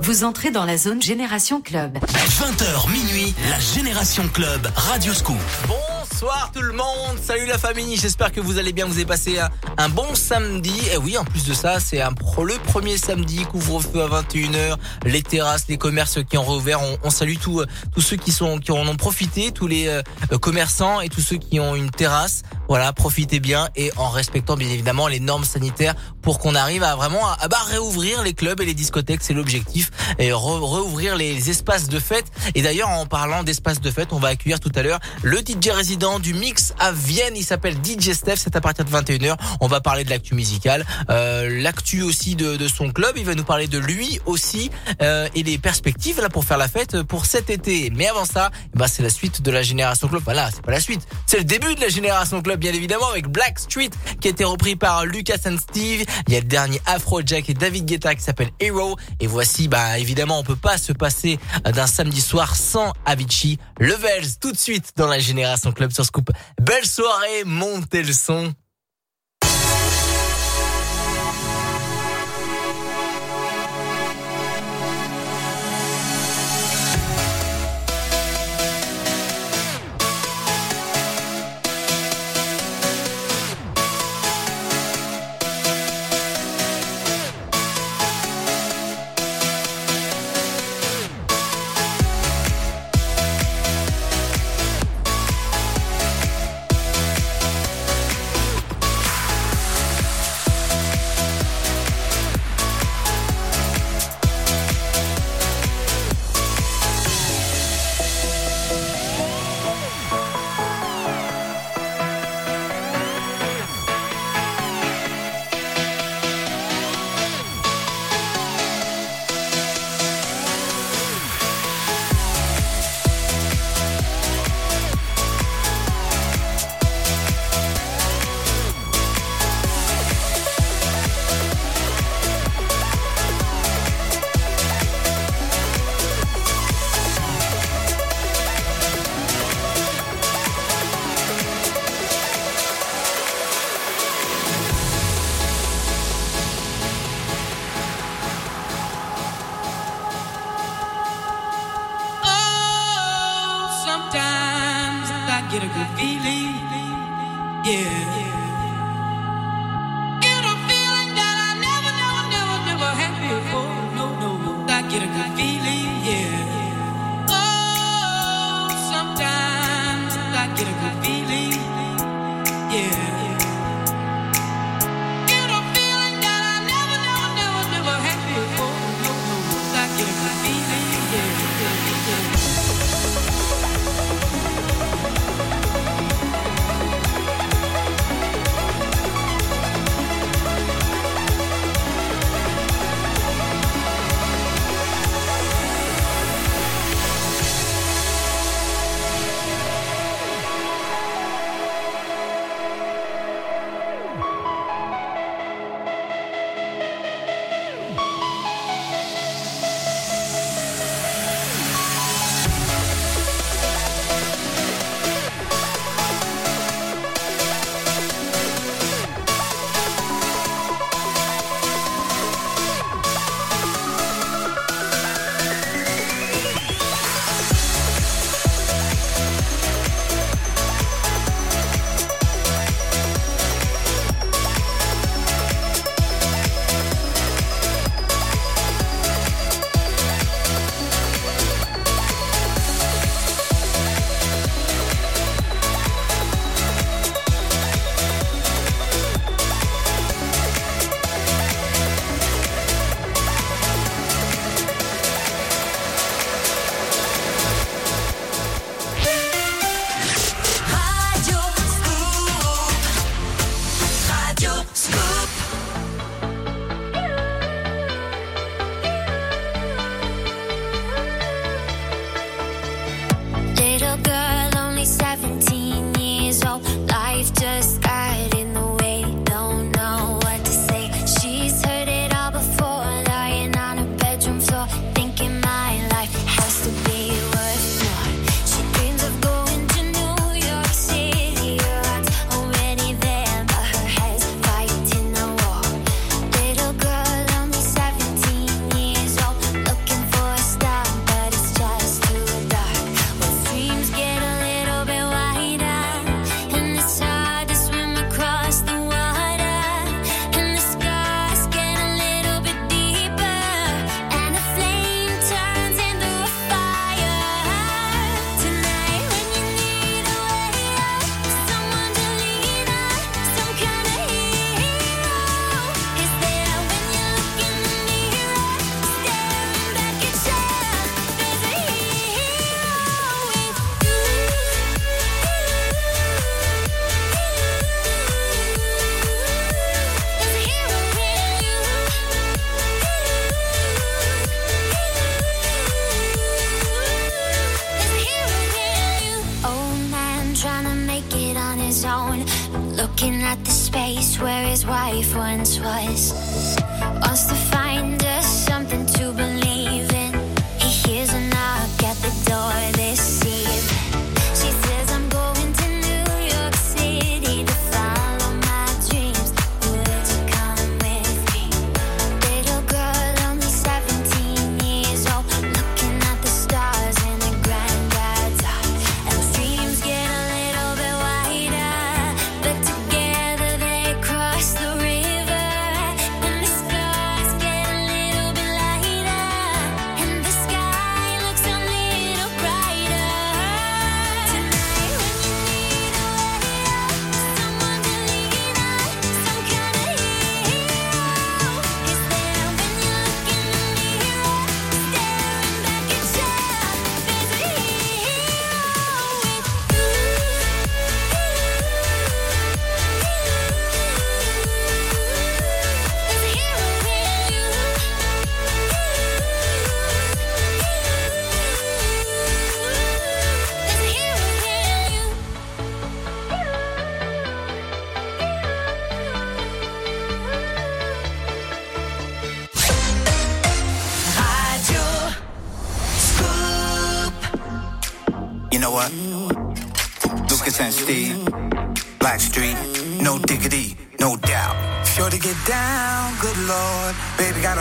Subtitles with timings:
[0.00, 1.98] Vous entrez dans la zone Génération Club.
[1.98, 5.36] 20h minuit, la Génération Club, Radio Scoop.
[5.66, 9.38] Bonsoir tout le monde, salut la famille, j'espère que vous allez bien, vous avez passé
[9.76, 10.74] un, bon samedi.
[10.92, 15.22] Et oui, en plus de ça, c'est un, le premier samedi, couvre-feu à 21h, les
[15.22, 16.80] terrasses, les commerces qui ont rouvert.
[17.02, 20.02] On, salue tous tous ceux qui sont qui en ont profité, tous les euh,
[20.40, 22.42] commerçants et tous ceux qui ont une terrasse.
[22.68, 26.96] Voilà, profitez bien et en respectant bien évidemment les normes sanitaires pour qu'on arrive à
[26.96, 31.88] vraiment à, bah, réouvrir les clubs et les discothèques, c'est l'objectif et rouvrir les espaces
[31.88, 32.26] de fête.
[32.54, 35.70] Et d'ailleurs, en parlant d'espaces de fête, on va accueillir tout à l'heure le DJ
[35.70, 37.34] résident du mix à Vienne.
[37.36, 38.36] Il s'appelle DJ Steph.
[38.36, 39.36] C'est à partir de 21h.
[39.60, 43.12] On va parler de l'actu musicale, euh, l'actu aussi de, son club.
[43.16, 46.68] Il va nous parler de lui aussi euh, et les perspectives là pour faire la
[46.68, 47.90] fête pour cet été.
[47.94, 50.22] Mais avant ça, bah c'est la suite de la génération club.
[50.24, 53.28] Voilà, c'est pas la suite, c'est le début de la génération club bien évidemment avec
[53.28, 53.90] Black Street
[54.20, 56.04] qui a été repris par Lucas and Steve.
[56.26, 58.96] Il y a le dernier Afro Jack et David Guetta qui s'appelle Hero.
[59.20, 63.58] Et voici bah évidemment on peut pas se passer d'un samedi soir sans Avicii.
[63.78, 66.30] Levels tout de suite dans la Génération Club sur Scoop.
[66.60, 68.52] Belle soirée, montez le son.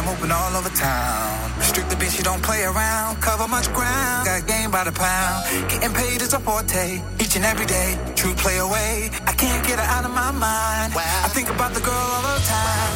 [0.08, 1.52] hoping all over town.
[1.60, 3.20] Strict the bitch, she don't play around.
[3.20, 5.44] Cover much ground, got game by the pound.
[5.70, 8.00] Getting paid is a forte, each and every day.
[8.16, 10.96] True play away, I can't get her out of my mind.
[10.96, 11.28] Wow.
[11.28, 12.92] I think about the girl all the time.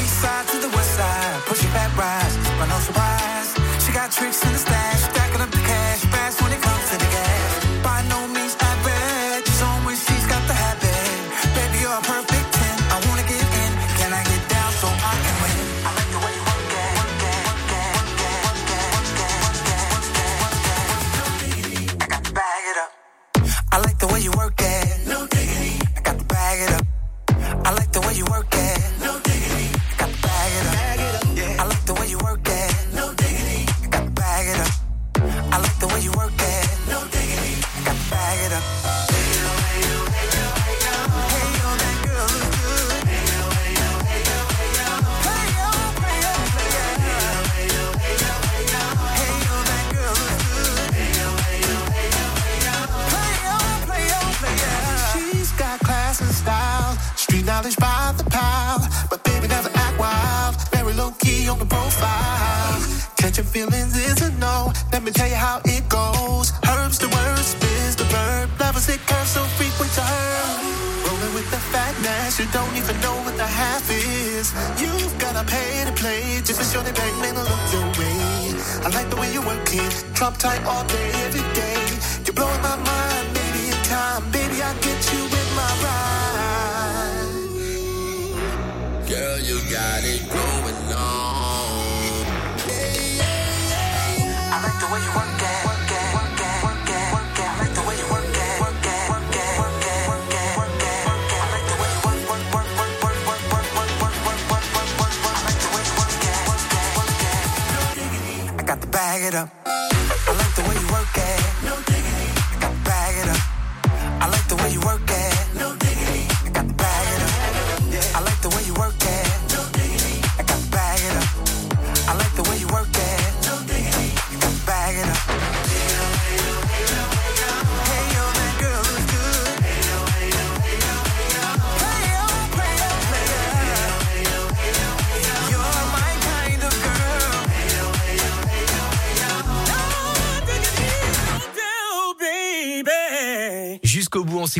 [0.00, 3.48] East side to the west side, pushing back rise, but no surprise.
[3.84, 5.17] She got tricks in the stash.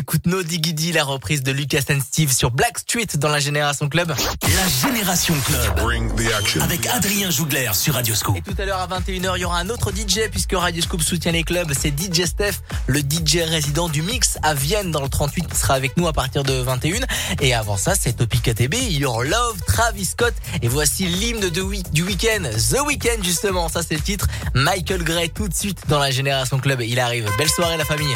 [0.09, 3.87] écoute No Diggy la reprise de Lucas and Steve sur Black Street dans la Génération
[3.87, 4.07] Club.
[4.09, 5.79] La Génération Club.
[5.79, 6.61] Bring the action.
[6.63, 8.35] Avec Adrien Jougler sur Radio Scoop.
[8.37, 11.03] Et tout à l'heure à 21h, il y aura un autre DJ puisque Radio Scoop
[11.03, 11.71] soutient les clubs.
[11.79, 12.53] C'est DJ Steph,
[12.87, 16.13] le DJ résident du mix à Vienne dans le 38 qui sera avec nous à
[16.13, 17.01] partir de 21.
[17.39, 20.33] Et avant ça, c'est Topic ATB, Your Love, Travis Scott.
[20.63, 22.49] Et voici l'hymne week du week-end.
[22.71, 24.25] The Weekend justement, ça c'est le titre.
[24.55, 26.81] Michael Gray tout de suite dans la Génération Club.
[26.81, 27.29] Il arrive.
[27.37, 28.15] Belle soirée la famille.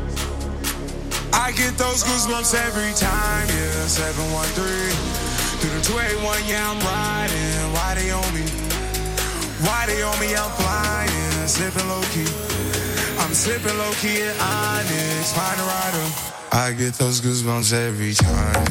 [1.61, 3.85] get those goosebumps every time, yeah.
[3.85, 4.89] 713
[5.61, 7.73] through the 281, yeah, I'm riding.
[7.77, 8.45] Why they on me?
[9.61, 10.33] Why they on me?
[10.33, 12.25] I'm flying, slipping low key.
[13.21, 16.05] I'm slipping low key at Onyx, find a rider.
[16.51, 18.70] I get those goosebumps every time,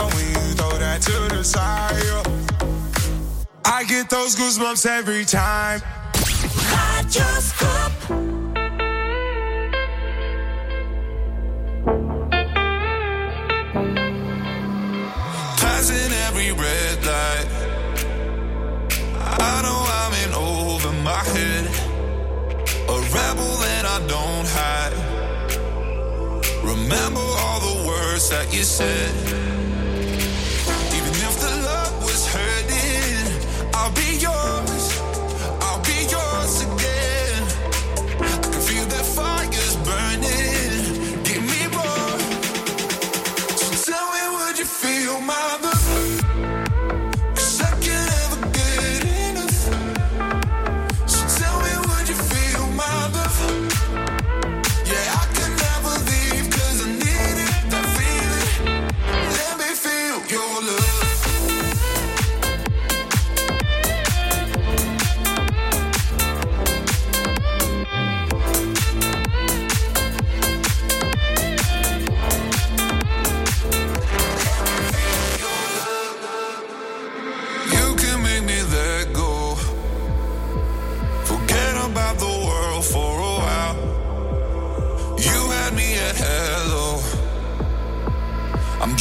[1.41, 2.03] that to the side.
[2.03, 2.23] yeah.
[3.65, 5.81] I get those goosebumps every time.
[15.57, 17.47] Passing every red light.
[19.39, 21.65] I know I'm in over my head.
[22.89, 24.93] A rebel that I don't hide.
[26.63, 29.50] Remember all the words that you said.
[33.83, 34.80] I'll be yours.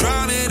[0.00, 0.49] Drowning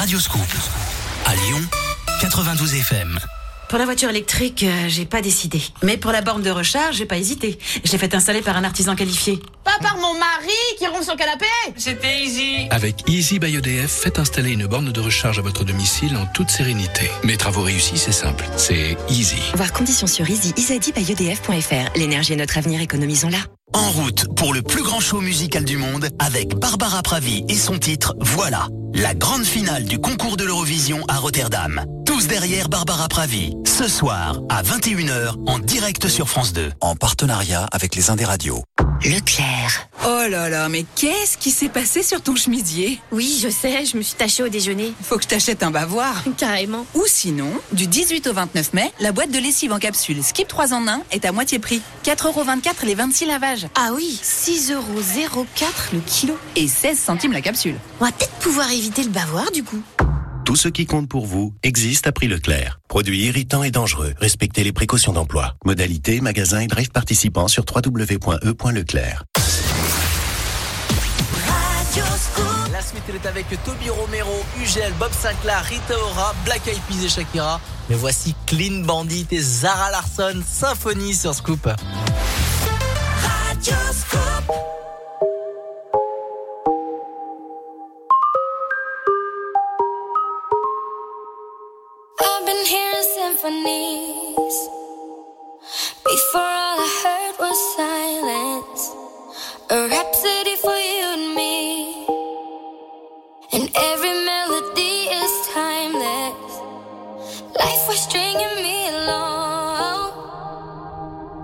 [0.00, 0.40] Radioscoop.
[1.26, 1.60] À Lyon,
[2.22, 3.20] 92 FM.
[3.70, 5.62] Pour la voiture électrique, euh, j'ai pas décidé.
[5.84, 7.56] Mais pour la borne de recharge, j'ai pas hésité.
[7.84, 9.38] Je l'ai fait installer par un artisan qualifié.
[9.62, 12.66] Pas par mon mari qui ronfle sur le canapé C'était easy.
[12.70, 16.50] Avec Easy by EDF, faites installer une borne de recharge à votre domicile en toute
[16.50, 17.12] sérénité.
[17.22, 18.44] Mes travaux réussis, c'est simple.
[18.56, 19.38] C'est easy.
[19.54, 21.96] Voir conditions sur easy, easybyedf.fr.
[21.96, 23.38] L'énergie est notre avenir, économisons-la.
[23.72, 27.78] En route pour le plus grand show musical du monde avec Barbara Pravi et son
[27.78, 31.84] titre Voilà, la grande finale du concours de l'Eurovision à Rotterdam.
[32.20, 36.70] Tous derrière Barbara Pravi, ce soir à 21h en direct sur France 2.
[36.82, 38.62] En partenariat avec les Indes Radios.
[39.02, 39.88] Leclerc.
[40.04, 43.00] Oh là là, mais qu'est-ce qui s'est passé sur ton chemisier?
[43.10, 44.92] Oui, je sais, je me suis tachée au déjeuner.
[45.02, 46.22] Faut que je t'achète un bavoir.
[46.36, 46.84] Carrément.
[46.94, 50.74] Ou sinon, du 18 au 29 mai, la boîte de lessive en capsule Skip 3
[50.74, 51.80] en 1 est à moitié prix.
[52.04, 53.66] 4,24€ les 26 lavages.
[53.76, 56.36] Ah oui, 6,04€ le kilo.
[56.56, 57.76] Et 16 centimes la capsule.
[57.98, 59.82] On va peut-être pouvoir éviter le bavoir du coup.
[60.50, 62.80] Tout ce qui compte pour vous existe à prix Leclerc.
[62.88, 64.14] Produits irritants et dangereux.
[64.18, 65.54] Respectez les précautions d'emploi.
[65.64, 69.24] Modalité, magasin et drive participants sur www.e.leclerc.
[72.72, 77.04] La suite, elle est avec Toby Romero, Ugel, Bob Sinclair, Rita Ora, Black Eyed Peas
[77.04, 77.60] et Shakira.
[77.88, 81.68] Mais voici Clean Bandit et Zara Larson, Symphonie sur Scoop.
[83.62, 84.79] I've
[93.64, 94.68] symphonies.
[96.04, 98.82] Before all I heard was silence.
[99.70, 102.06] A rhapsody for you and me.
[103.52, 106.52] And every melody is timeless.
[107.58, 110.12] Life was stringing me along.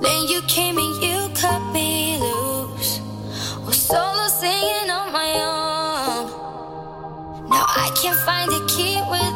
[0.00, 3.00] Then you came and you cut me loose.
[3.66, 6.26] Was solo singing on my own.
[7.48, 9.35] Now I can't find a key without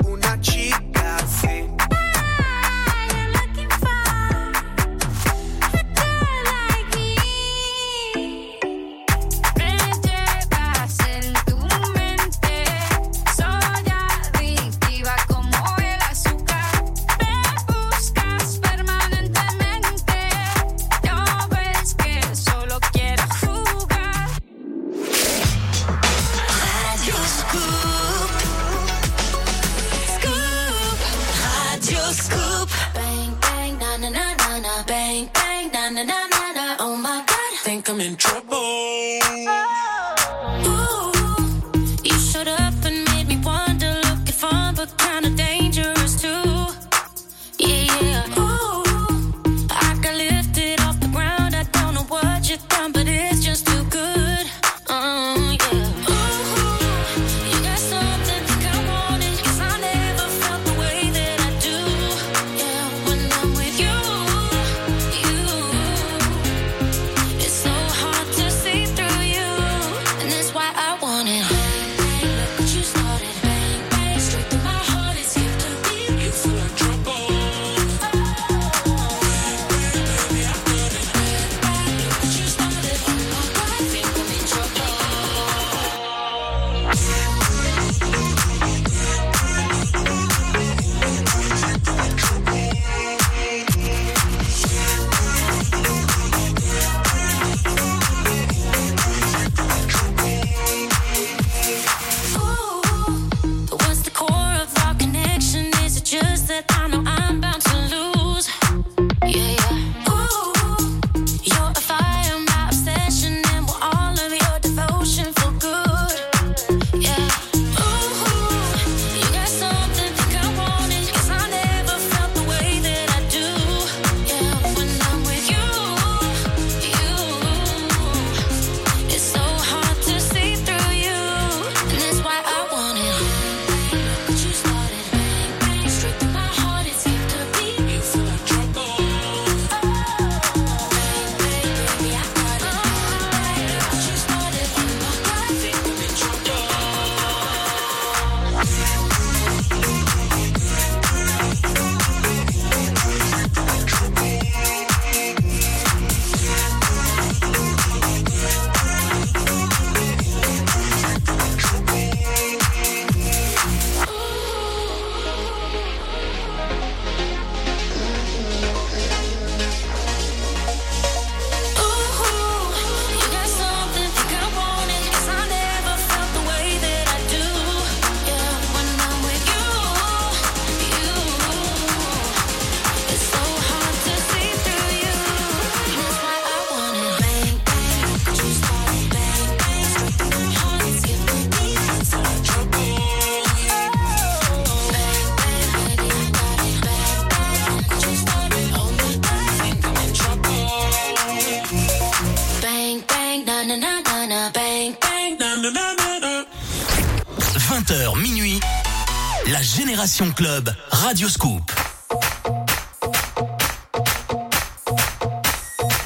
[209.91, 211.69] Génération Club, Radio Scoop.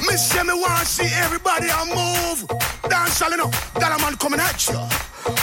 [0.10, 2.48] Miss Jimmy wanna see everybody on move.
[2.90, 4.80] Dance all know, that man coming at you.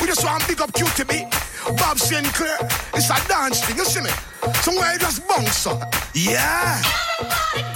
[0.01, 1.31] We just want to pick up QTB,
[1.79, 2.59] Bob Sinclair.
[2.95, 4.11] It's a dance thing, you see me?
[4.63, 5.81] Somewhere you just bounce on.
[6.13, 6.83] Yeah.
[7.21, 7.72] Everybody.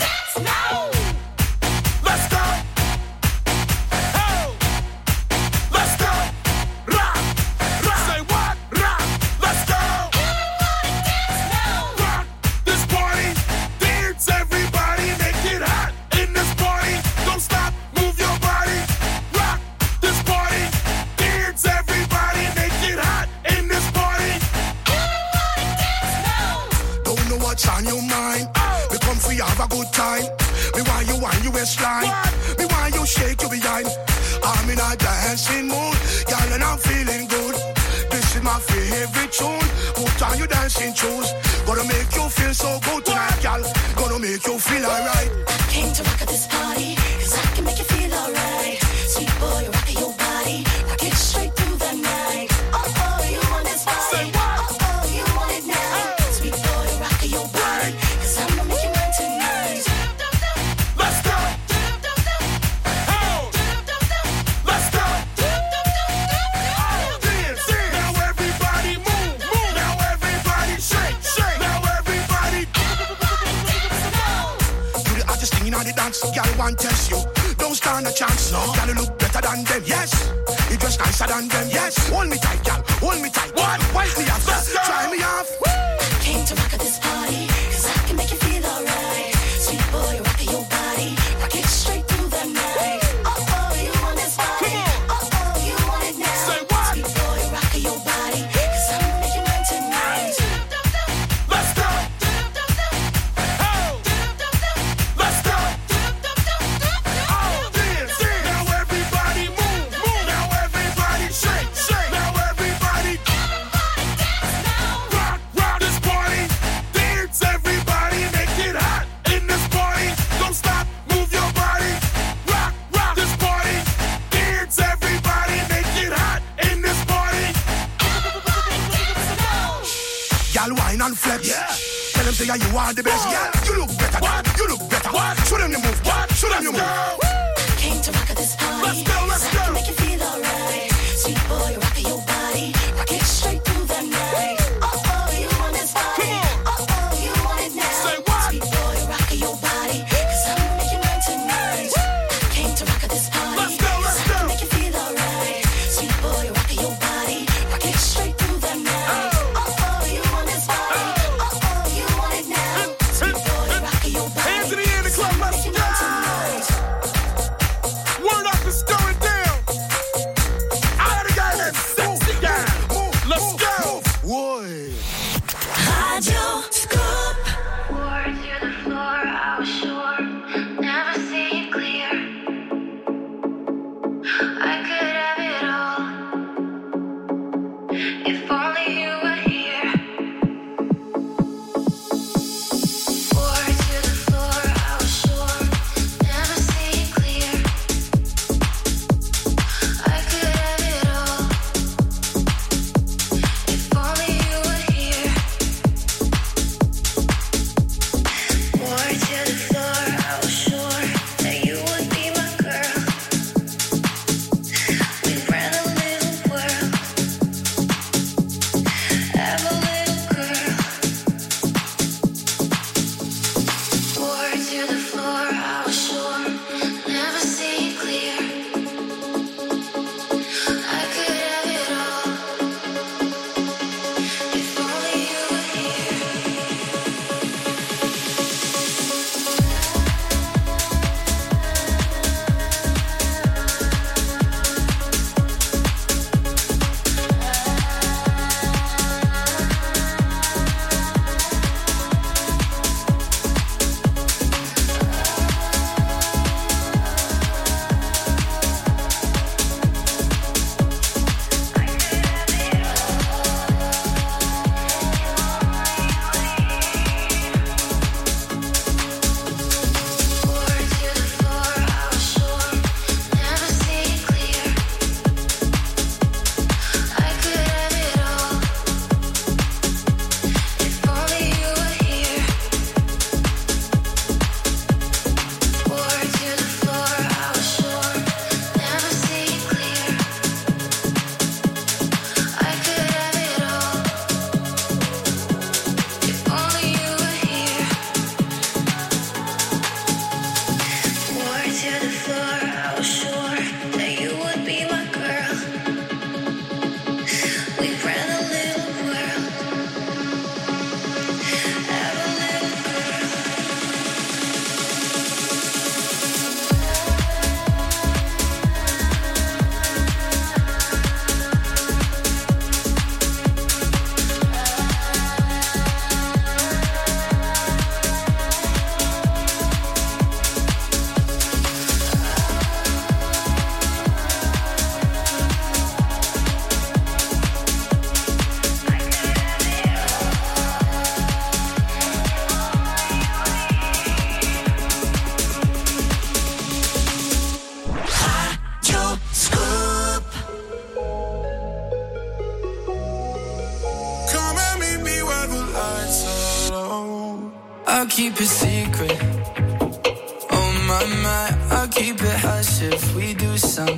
[179.57, 180.07] 不是我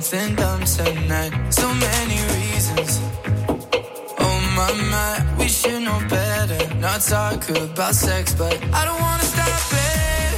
[0.09, 1.31] something dumb tonight.
[1.51, 2.99] So many reasons.
[4.25, 6.75] Oh my my, we should know better.
[6.75, 10.31] Not talk about sex, but I don't wanna stop it.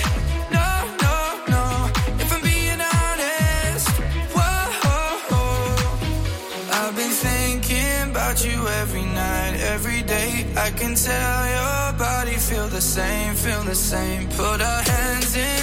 [0.57, 0.67] No,
[1.03, 1.15] no,
[1.53, 1.63] no.
[2.21, 3.87] If I'm being honest,
[4.35, 4.71] whoa.
[6.79, 10.31] I've been thinking about you every night, every day.
[10.57, 14.27] I can tell your body feel the same, feel the same.
[14.29, 15.60] Put our hands in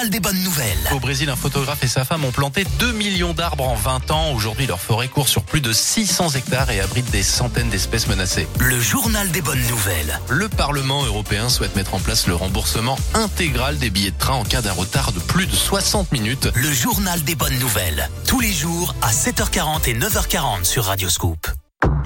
[0.00, 0.78] journal des bonnes nouvelles.
[0.92, 4.32] Au Brésil, un photographe et sa femme ont planté 2 millions d'arbres en 20 ans.
[4.32, 8.48] Aujourd'hui, leur forêt court sur plus de 600 hectares et abrite des centaines d'espèces menacées.
[8.60, 10.18] Le journal des bonnes nouvelles.
[10.30, 14.44] Le Parlement européen souhaite mettre en place le remboursement intégral des billets de train en
[14.44, 16.48] cas d'un retard de plus de 60 minutes.
[16.54, 18.08] Le journal des bonnes nouvelles.
[18.26, 21.46] Tous les jours à 7h40 et 9h40 sur Radio Scoop.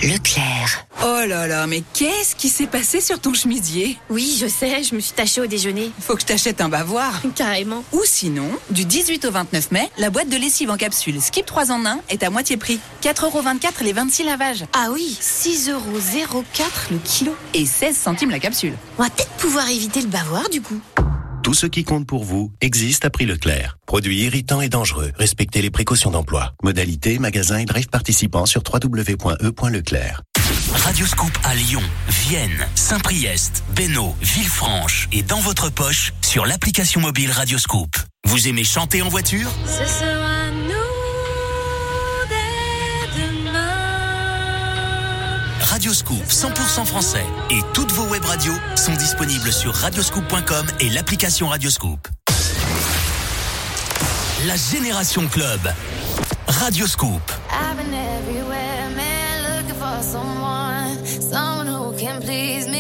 [0.05, 0.87] Leclerc.
[1.03, 3.97] Oh là là, mais qu'est-ce qui s'est passé sur ton chemisier?
[4.11, 5.91] Oui, je sais, je me suis tachée au déjeuner.
[5.99, 7.23] Faut que je t'achète un bavoir.
[7.35, 7.83] Carrément.
[7.95, 11.73] Ou sinon, du 18 au 29 mai, la boîte de lessive en capsule Skip 3
[11.73, 12.81] en 1 est à moitié prix.
[13.03, 14.67] 4,24€ les 26 lavages.
[14.75, 16.43] Ah oui, 6,04€
[16.91, 17.35] le kilo.
[17.55, 18.75] Et 16 centimes la capsule.
[18.99, 20.83] On va peut-être pouvoir éviter le bavoir du coup.
[21.45, 23.77] Tout ce qui compte pour vous existe à prix Leclerc.
[23.85, 25.13] Produits irritants et dangereux.
[25.19, 26.55] Respectez les précautions d'emploi.
[26.63, 30.23] Modalité, magasin et drive participants sur www.e.leclerc.
[30.73, 37.31] Radio Scoop à Lyon, Vienne, Saint-Priest, Bénaud, Villefranche et dans votre poche sur l'application mobile
[37.31, 37.95] Radio Scoop.
[38.27, 39.51] Vous aimez chanter en voiture?
[45.75, 45.85] Demain.
[45.85, 51.49] Radio Scoop 100% français et toutes vos web radios sont disponibles sur radioscoop.com et l'application
[51.49, 52.09] Radio Scoop.
[54.47, 55.61] La Génération Club.
[56.47, 57.23] Radio Scoop.
[57.51, 57.85] I've
[61.21, 62.74] someone who can please me,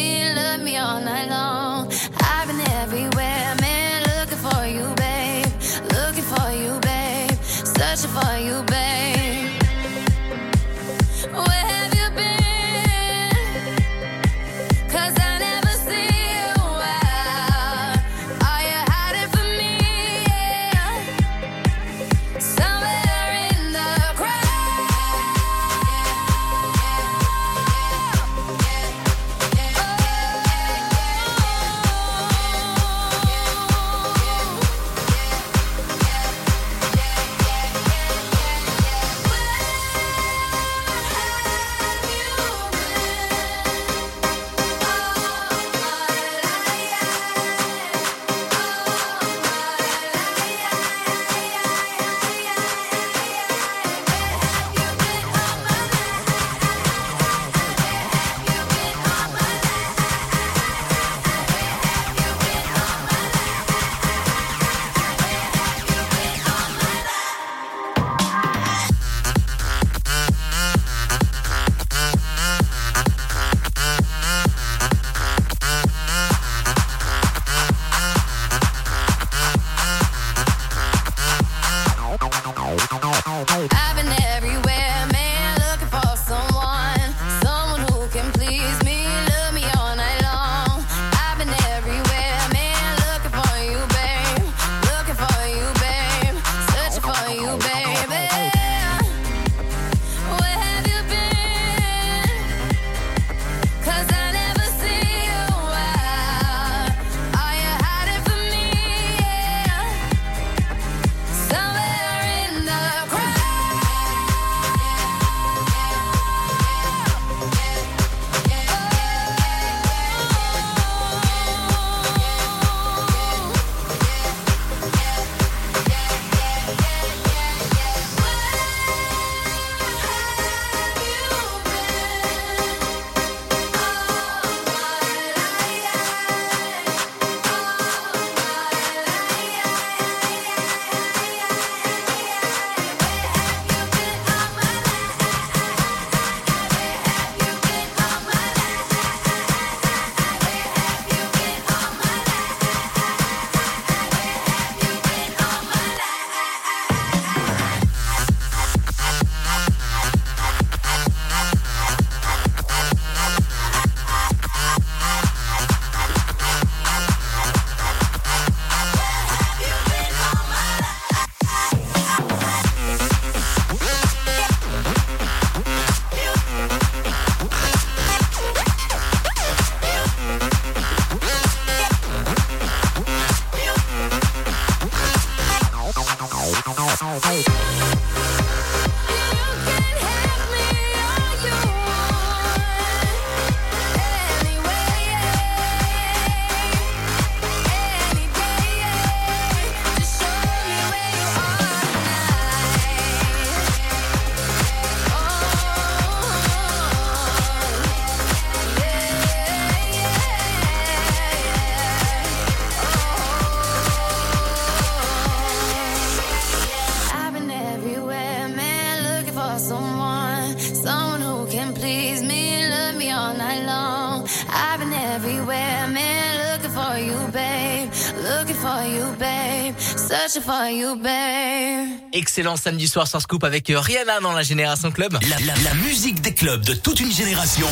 [232.12, 235.16] Excellent samedi soir sur Scoop avec euh, Rihanna dans la Génération Club.
[235.28, 237.66] La, la- la musique des clubs de toute une génération.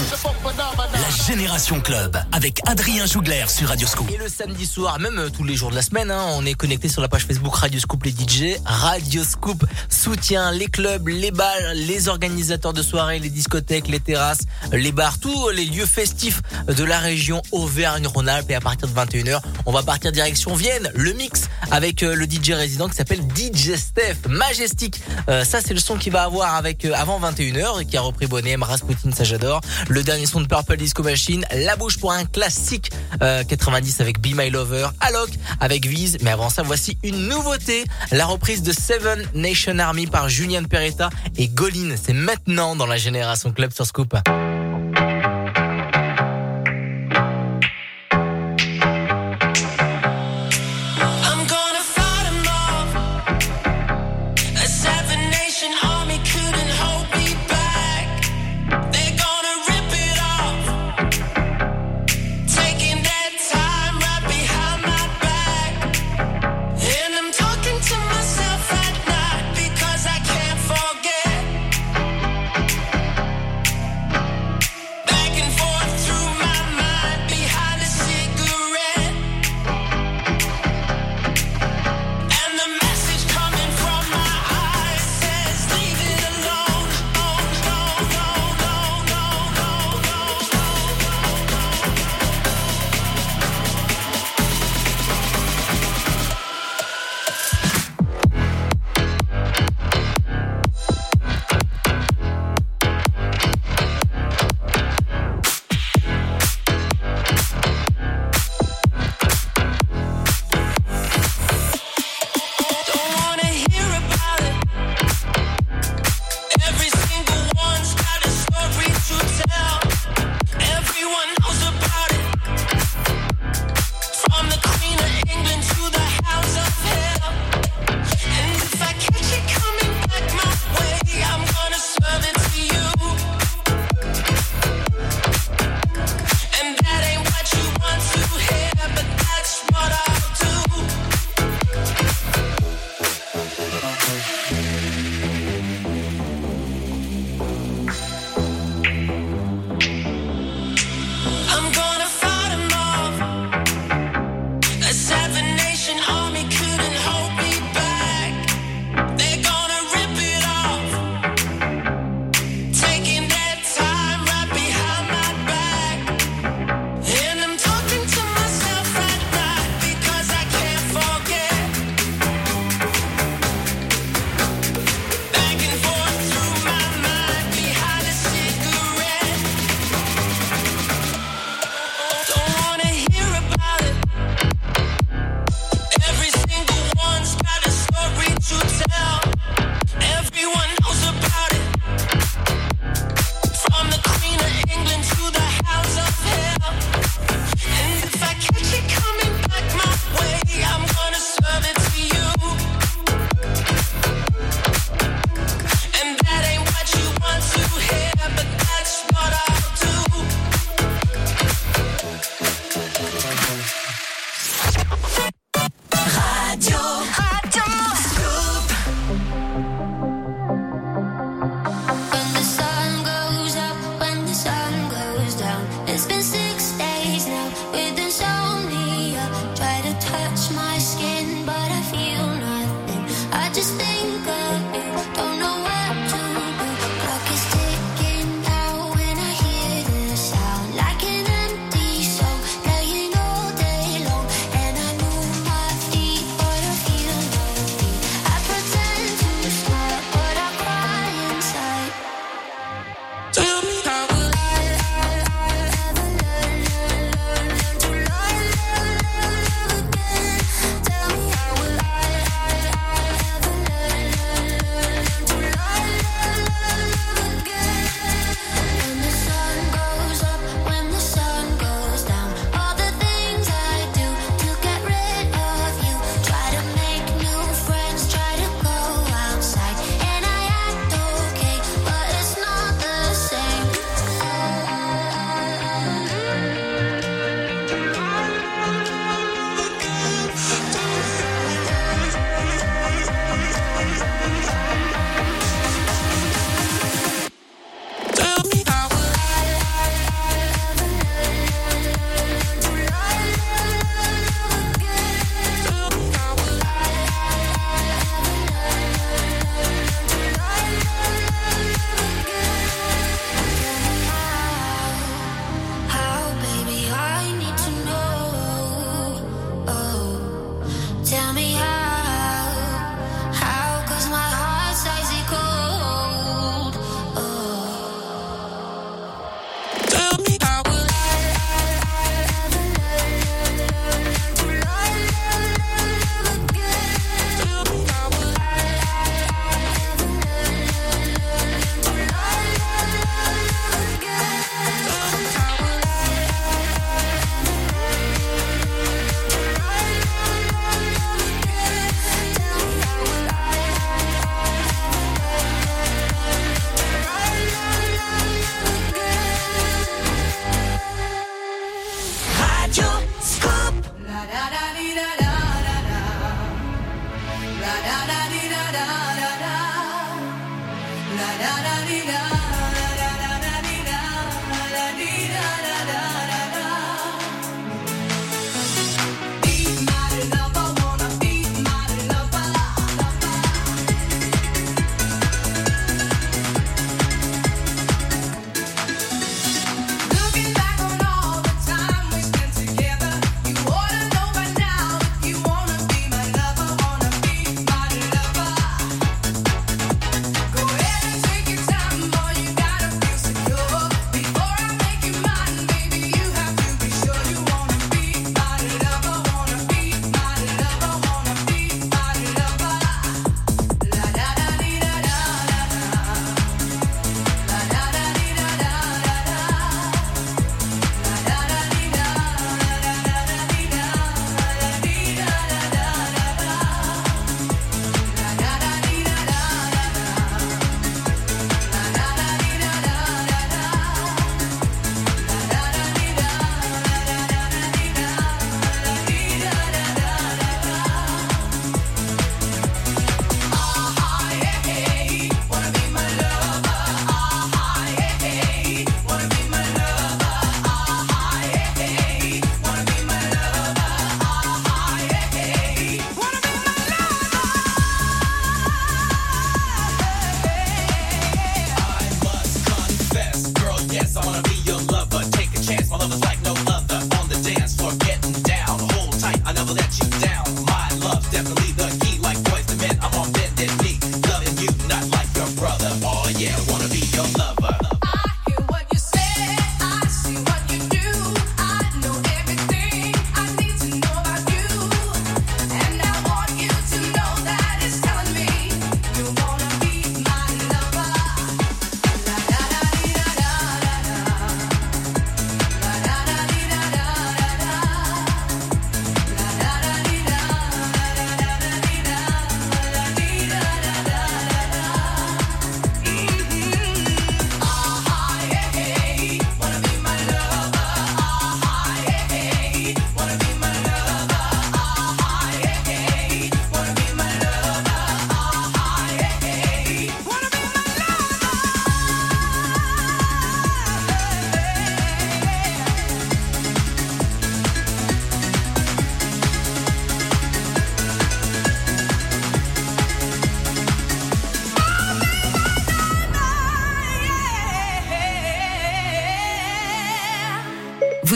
[0.44, 4.10] La Génération Club avec Adrien Jougler sur Radio Scoop.
[4.12, 6.54] Et le samedi soir, même euh, tous les jours de la semaine, hein, on est
[6.54, 8.56] connecté sur la page Facebook Radio Scoop les DJ.
[8.64, 14.40] Radio Scoop soutient les clubs, les bals, les organisateurs de soirées, les discothèques, les terrasses,
[14.72, 18.50] les bars, tous les lieux festifs de la région Auvergne-Rhône-Alpes.
[18.50, 21.41] Et à partir de 21h, on va partir direction Vienne, le mix
[21.72, 25.00] avec euh, le DJ résident qui s'appelle DJ Steph, Majestic.
[25.28, 28.02] Euh, ça, c'est le son qu'il va avoir avec euh, avant 21h et qui a
[28.02, 29.62] repris Bonnet M, Rasputin, ça j'adore.
[29.88, 32.90] Le dernier son de Purple Disco Machine, La bouche pour un classique
[33.22, 36.18] euh, 90 avec Be My Lover, Alok avec Vise.
[36.20, 41.08] Mais avant ça, voici une nouveauté, la reprise de Seven Nation Army par Julian Peretta
[41.38, 41.94] et Golin.
[42.00, 44.14] C'est maintenant dans la Génération Club sur Scoop.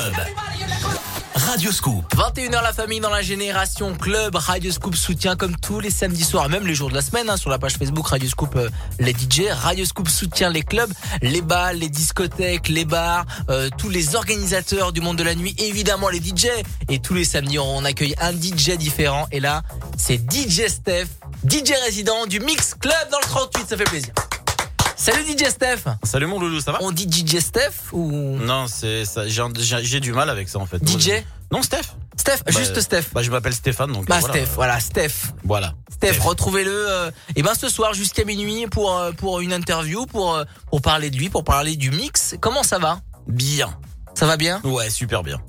[0.00, 0.14] Club.
[1.34, 2.14] Radio Scoop.
[2.14, 4.34] 21h la famille dans la Génération Club.
[4.34, 7.36] Radio Scoop soutient comme tous les samedis soirs, même les jours de la semaine, hein,
[7.36, 9.50] sur la page Facebook Radio Scoop euh, les DJ.
[9.50, 10.90] Radio Scoop soutient les clubs,
[11.20, 15.54] les balles, les discothèques, les bars, euh, tous les organisateurs du monde de la nuit,
[15.58, 16.46] évidemment les DJ.
[16.88, 19.26] Et tous les samedis, on accueille un DJ différent.
[19.32, 19.62] Et là,
[19.98, 21.08] c'est DJ Steph,
[21.46, 23.68] DJ résident du Mix Club dans le 38.
[23.68, 24.14] Ça fait plaisir.
[25.00, 25.84] Salut DJ Steph.
[26.04, 26.78] Salut mon loulou, ça va?
[26.82, 28.36] On dit DJ Steph ou?
[28.36, 29.22] Non, c'est ça.
[29.26, 30.76] J'ai du mal avec ça en fait.
[30.86, 31.94] DJ Non, Steph.
[32.18, 33.04] Steph, Bah, juste Steph.
[33.14, 34.04] Bah, je m'appelle Stéphane, donc.
[34.04, 34.34] Bah euh, voilà.
[34.34, 35.32] Steph, voilà Steph.
[35.42, 35.72] Voilà.
[35.90, 40.34] Steph, retrouvez-le euh, et ben ce soir jusqu'à minuit pour euh, pour une interview pour
[40.36, 42.34] euh, pour parler de lui, pour parler du mix.
[42.38, 43.00] Comment ça va?
[43.26, 43.74] Bien.
[44.14, 44.60] Ça va bien?
[44.64, 45.40] Ouais, super bien.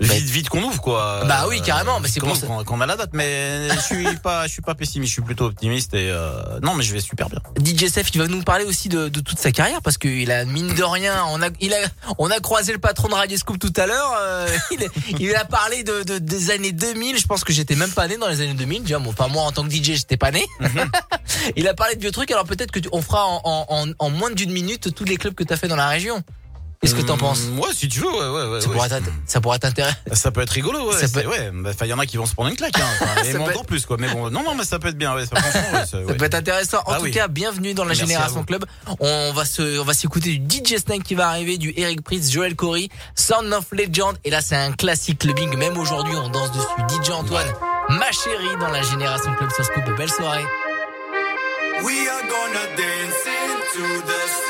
[0.00, 1.24] Vite, vite qu'on ouvre quoi.
[1.26, 2.46] Bah oui, carrément, mais c'est pour ça.
[2.46, 5.44] qu'on- a la date, mais je suis pas, je suis pas pessimiste, je suis plutôt
[5.44, 7.38] optimiste et euh, non, mais je vais super bien.
[7.62, 10.44] DJ Steph, il va nous parler aussi de, de toute sa carrière parce qu'il a
[10.46, 11.78] mine de rien, on a il a
[12.18, 14.88] on a croisé le patron de Radio Scoop tout à l'heure, euh, il,
[15.20, 18.16] il a parlé de, de- des années 2000, je pense que j'étais même pas né
[18.16, 20.44] dans les années 2000, déjà bon, enfin moi en tant que DJ, j'étais pas né.
[21.56, 23.92] il a parlé de vieux trucs, alors peut-être que tu- on fera en, en, en-
[23.98, 26.22] en moins d'une minute tous les clubs que tu as fait dans la région.
[26.80, 28.60] Qu'est-ce que t'en penses Ouais, si tu veux, ouais, ouais, ouais.
[28.62, 28.74] Ça ouais.
[28.74, 28.88] pourrait
[29.26, 29.96] ça pourrait t'intéresser.
[30.14, 30.94] Ça peut être rigolo, ouais.
[30.98, 31.50] Ça Ça peut- ouais.
[31.52, 32.86] Bah, y en a qui vont se prendre une claque, hein.
[33.02, 33.98] Enfin, et encore plus, quoi.
[34.00, 35.26] Mais bon, non, non, mais ça peut être bien, ouais.
[35.26, 36.14] Ça, franchement, ouais, ça- Ça ouais.
[36.16, 36.78] peut être intéressant.
[36.86, 37.10] En Ah tout oui.
[37.10, 38.44] cas, bienvenue dans la Merci Génération.
[38.44, 38.64] Club.
[38.98, 42.30] On va se, on va s'écouter du DJ Snake qui va arriver, du Eric Pritz,
[42.30, 44.16] Joel Corey, Sound of Legend.
[44.24, 45.54] Et là, c'est un classique clubbing.
[45.58, 47.02] Même aujourd'hui, on danse dessus.
[47.04, 47.52] DJ Antoine,
[47.90, 49.84] ma chérie, dans la Génération Club sur Scoop.
[49.98, 50.44] Belle soirée.
[51.84, 54.49] We are gonna dance into the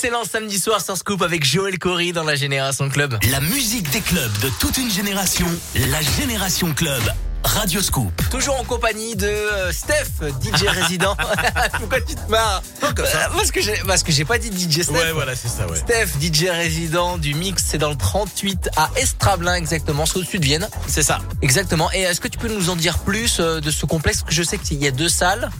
[0.00, 3.18] Excellent samedi soir sur Scoop avec Joël Corey dans la Génération Club.
[3.32, 7.02] La musique des clubs de toute une génération, la Génération Club.
[7.42, 8.12] Radio Scoop.
[8.30, 11.16] Toujours en compagnie de euh, Steph, DJ résident.
[11.80, 12.92] Pourquoi tu te marres Euh,
[13.34, 14.92] Parce que j'ai parce que j'ai pas dit DJ Steph.
[14.92, 15.76] Ouais, voilà, c'est ça, ouais.
[15.76, 20.44] Steph, DJ résident du mix, c'est dans le 38 à Estrablin exactement, c'est au-dessus de
[20.44, 20.68] Vienne.
[20.86, 21.18] C'est ça.
[21.42, 21.90] Exactement.
[21.92, 24.18] Et est-ce que tu peux nous en dire plus euh, de ce complexe?
[24.22, 25.50] Parce que je sais qu'il y a deux salles.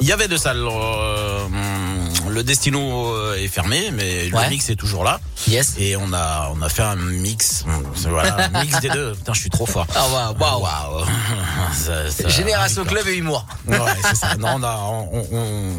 [0.00, 0.58] Il y avait deux salles.
[0.64, 1.87] euh, hum,
[2.38, 4.44] le Destino euh, est fermé, mais Ouais.
[4.44, 5.18] le mix est toujours là.
[5.48, 5.74] Yes.
[5.76, 7.64] Et on a, on a fait un mix.
[8.08, 9.14] Voilà, un mix des deux.
[9.14, 9.86] Putain, je suis trop fort.
[9.96, 10.06] Ah
[10.38, 11.04] waouh, waouh.
[12.28, 13.44] Génération Club et humour.
[13.66, 14.36] Ouais, c'est ça.
[14.36, 15.72] Non, on a, on, on-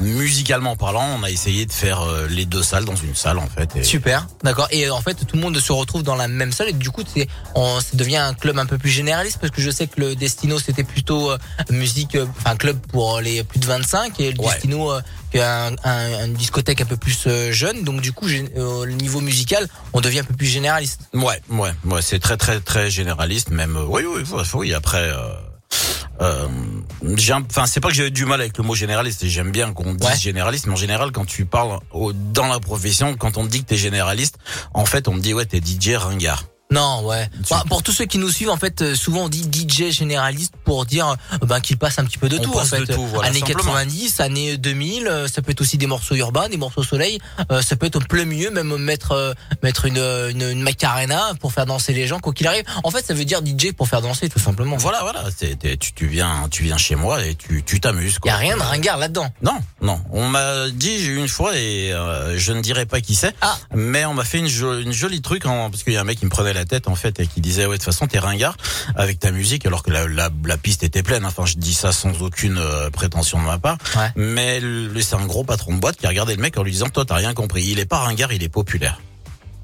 [0.00, 3.46] musicalement parlant, on a essayé de faire euh, les deux salles dans une salle en
[3.48, 3.76] fait.
[3.76, 4.68] Et- Super, d'accord.
[4.70, 6.90] Et euh, en fait, tout le monde se retrouve dans la même salle et du
[6.90, 9.86] coup, c'est, on, ça devient un club un peu plus généraliste parce que je sais
[9.86, 11.38] que le Destino c'était plutôt euh,
[11.70, 14.52] musique, euh, enfin club pour les plus de 25 et le Ouais.
[14.52, 15.00] Destino euh,
[15.34, 17.82] un, un- une discothèque un peu plus euh, jeune.
[17.84, 21.00] Donc du coup, euh, le niveau musical, on devient un peu plus généraliste.
[21.14, 23.76] Ouais, ouais, ouais, c'est très très très généraliste même.
[23.76, 24.74] euh, Oui, oui, oui, oui.
[24.74, 25.10] Après,
[26.20, 26.46] euh,
[27.50, 29.26] enfin, c'est pas que j'ai du mal avec le mot généraliste.
[29.26, 33.16] J'aime bien qu'on dise généraliste, mais en général, quand tu parles au- dans la profession,
[33.16, 34.38] quand on te dit que t'es généraliste,
[34.74, 36.44] en fait, on te dit ouais, t'es DJ ringard.
[36.68, 37.28] Non, ouais.
[37.48, 40.52] Bah, pour tous ceux qui nous suivent, en fait, euh, souvent on dit DJ généraliste
[40.64, 42.58] pour dire ben qu'il passe un petit peu de On tout.
[42.58, 43.72] en fait, de tout, voilà, années simplement.
[43.74, 47.20] 90, années 2000, euh, ça peut être aussi des morceaux urbains, des morceaux soleil.
[47.52, 49.32] euh, ça peut être au plein milieu, même mettre euh,
[49.62, 52.64] mettre une, une une macarena pour faire danser les gens quoi qu'il arrive.
[52.82, 54.76] En fait, ça veut dire DJ pour faire danser tout simplement.
[54.76, 55.22] Voilà, voilà.
[55.36, 58.18] c'est- t'es- tu, tu viens, tu viens chez moi et tu, tu t'amuses.
[58.24, 59.28] Y a rien de ringard là-dedans.
[59.40, 60.00] Non, non.
[60.10, 63.56] On m'a dit une fois et euh, je ne dirai pas qui c'est, Ah.
[63.72, 66.04] mais on m'a fait une, jo- une jolie truc en, parce qu'il y a un
[66.04, 68.06] mec qui me prenait la tête en fait et qui disait ouais de toute façon
[68.06, 68.56] t'es ringard
[68.96, 71.24] avec ta musique alors que la, la, la piste était pleine.
[71.24, 73.78] Enfin je dis ça sans aucune euh, prétention de ma part,
[74.16, 76.72] mais le- c'est un gros patron de boîte qui a regardé le mec en lui
[76.72, 77.64] disant toi t'as rien compris.
[77.64, 79.00] Il est pas ringard, il est populaire.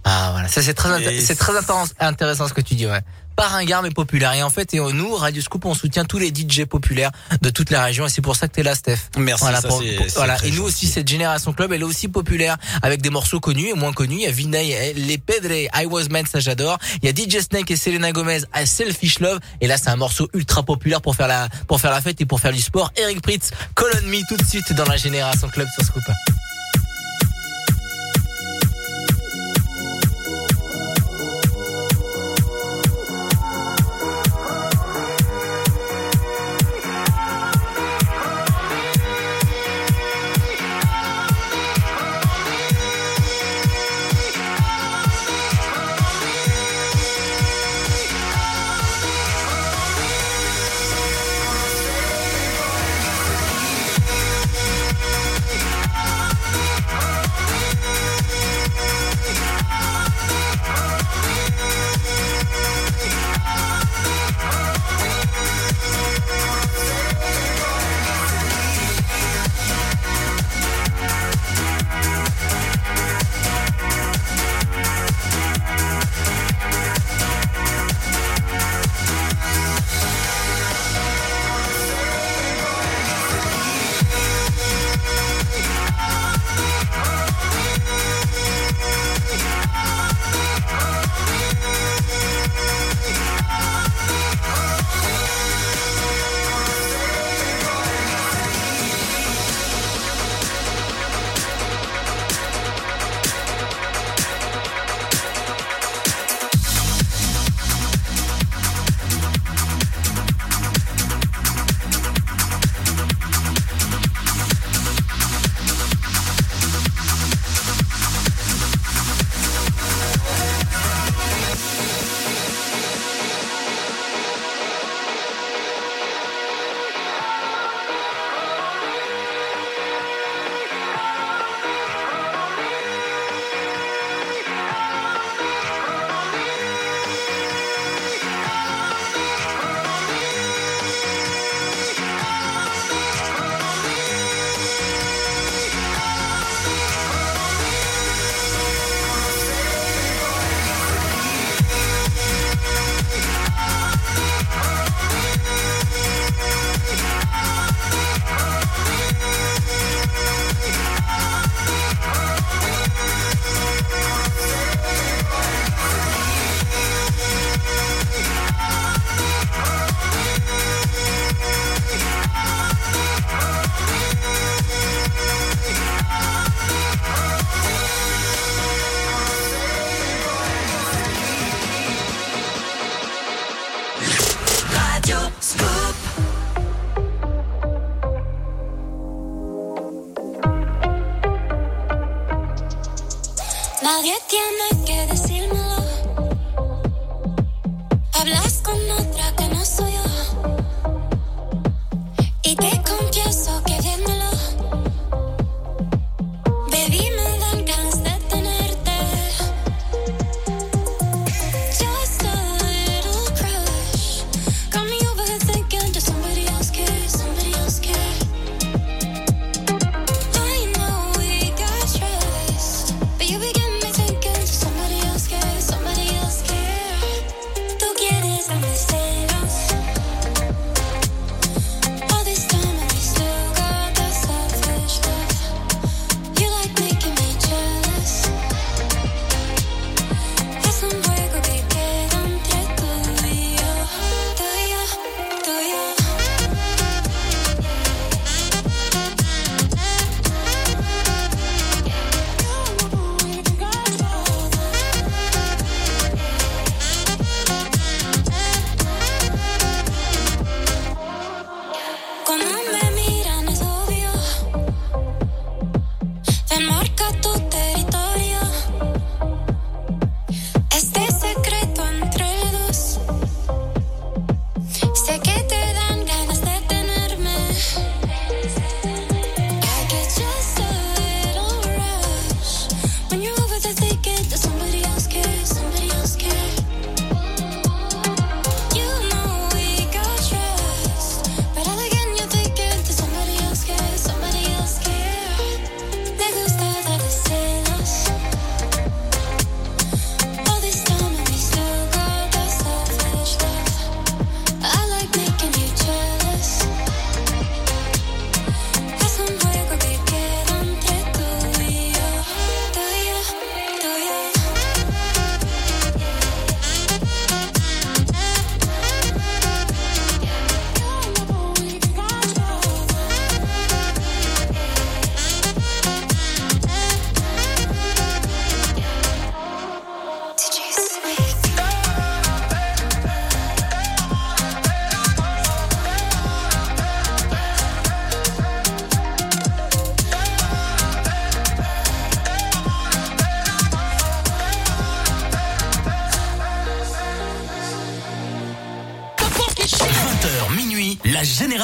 [0.05, 1.53] Ah voilà, ça c'est très c'est très
[2.01, 3.01] intéressant, ce que tu dis ouais.
[3.35, 6.19] Pas ringard mais populaire et en fait et euh, nous Radio Scoop on soutient tous
[6.19, 7.11] les DJ populaires
[7.41, 8.99] de toute la région et c'est pour ça que t'es là Steph.
[9.16, 9.83] Merci, Voilà, ça, pour-
[10.16, 10.37] voilà.
[10.45, 10.61] et nous gentil.
[10.61, 14.16] aussi cette génération club elle est aussi populaire avec des morceaux connus et moins connus.
[14.16, 16.77] Il y a Vinay, eh, Les Pedre, I Was Man ça j'adore.
[17.03, 19.97] Il y a DJ Snake et Selena Gomez, I Selfish Love et là c'est un
[19.97, 22.93] morceau ultra populaire pour faire la pour faire la fête et pour faire du sport.
[22.97, 23.51] Eric Pritz,
[23.81, 26.03] on Me tout de suite dans la génération club sur Scoop.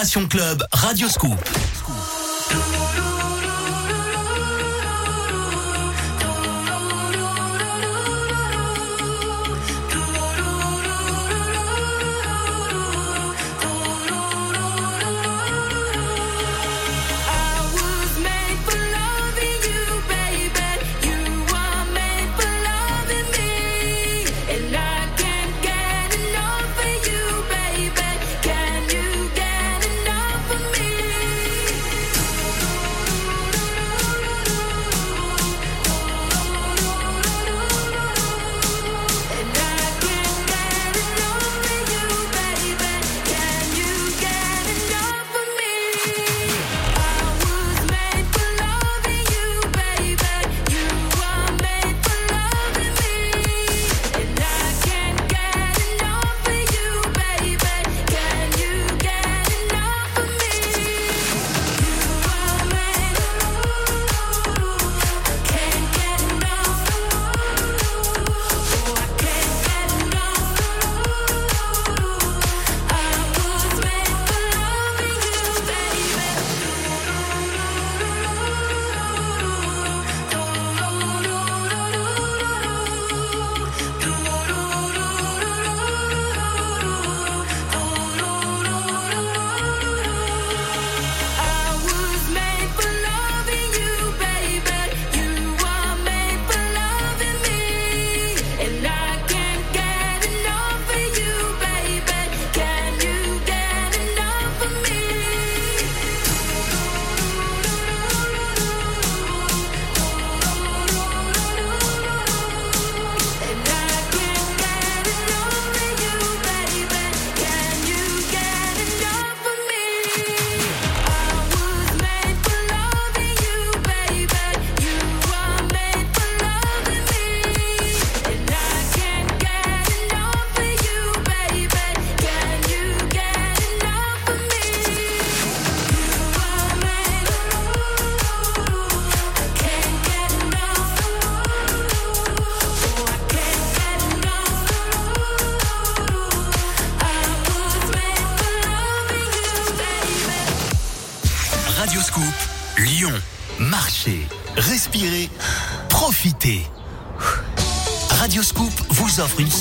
[0.09, 1.68] Club Radio Scoop.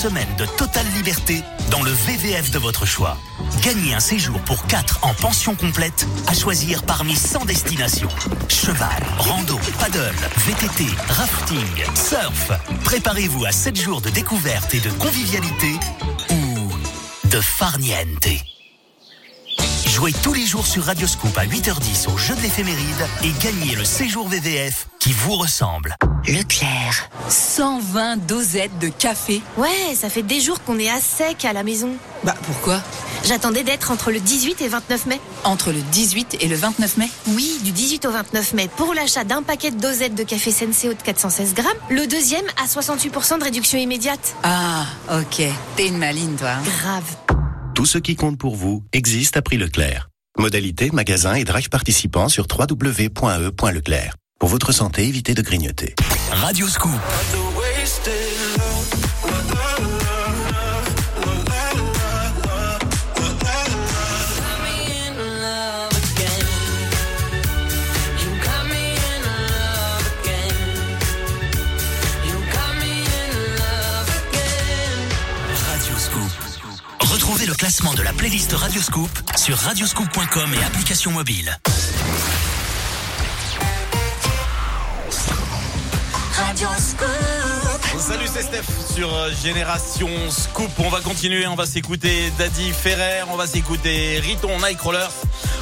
[0.10, 3.18] De totale liberté dans le VVF de votre choix.
[3.62, 8.08] Gagnez un séjour pour 4 en pension complète à choisir parmi 100 destinations.
[8.48, 12.52] Cheval, rando, paddle, VTT, rafting, surf.
[12.86, 15.74] Préparez-vous à 7 jours de découverte et de convivialité
[16.30, 18.30] ou de farniente.
[19.88, 23.84] Jouez tous les jours sur Radioscoop à 8h10 au jeu de l'éphéméride et gagnez le
[23.84, 25.98] séjour VVF qui vous ressemble.
[26.28, 27.10] Leclerc.
[27.30, 29.42] 120 dosettes de café.
[29.58, 31.92] Ouais, ça fait des jours qu'on est à sec à la maison.
[32.26, 32.82] Bah pourquoi?
[33.26, 35.22] J'attendais d'être entre le 18 et 29 mai.
[35.46, 37.10] Entre le 18 et le 29 mai?
[37.30, 38.70] Oui, du 18 au 29 mai.
[38.76, 42.66] Pour l'achat d'un paquet de dosettes de café Senseo de 416 grammes, le deuxième à
[42.68, 44.36] 68% de réduction immédiate.
[44.44, 45.44] Ah, ok.
[45.78, 46.50] T'es une maline, toi.
[46.50, 46.64] hein.
[46.82, 47.16] Grave.
[47.74, 50.10] Tout ce qui compte pour vous existe à prix Leclerc.
[50.38, 54.14] Modalité, magasin et drive participants sur www.e.leclerc.
[54.40, 55.96] Pour votre santé, évitez de grignoter.
[56.32, 56.92] Radio Scoop.
[77.00, 81.58] Retrouvez le classement de la playlist Radio Scoop sur radioscoop.com et application mobile.
[86.58, 88.00] Radio Scoop.
[88.00, 88.64] Salut, c'est Steph
[88.96, 90.72] sur euh, Génération Scoop.
[90.80, 95.12] On va continuer, on va s'écouter Daddy Ferrer, on va s'écouter Riton Nightcrawlers,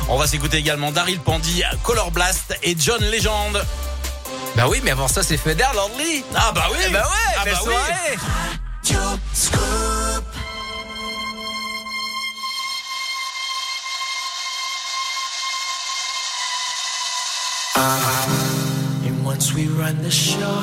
[0.08, 3.62] on va s'écouter également Daryl Pandy, Color Blast et John Legend.
[4.56, 6.24] Bah oui, mais avant ça, c'est Feder Lordly.
[6.34, 7.74] Ah bah oui Bah ouais, Ah bah oui.
[7.74, 8.18] soirée.
[8.86, 9.95] Radio Scoop.
[19.56, 20.60] We run the show,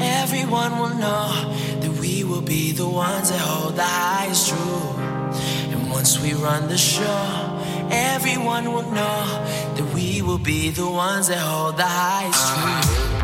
[0.00, 4.98] everyone will know that we will be the ones that hold the highest truth.
[5.70, 9.24] And once we run the show, everyone will know
[9.76, 13.21] that we will be the ones that hold the highest truth.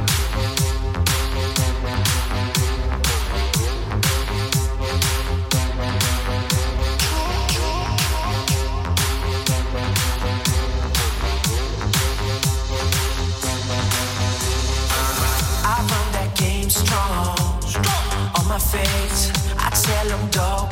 [18.73, 19.33] face.
[19.59, 20.69] I tell them, go.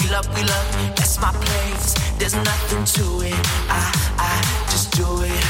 [0.00, 1.94] we love, we love, that's my place.
[2.18, 3.82] There's nothing to it, I,
[4.18, 4.34] I
[4.70, 5.44] just do it.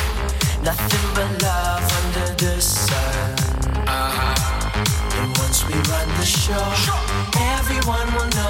[0.62, 3.34] Nothing but love under the sun.
[3.86, 5.20] Uh-huh.
[5.20, 6.66] And once we run the show,
[7.36, 8.43] everyone will know.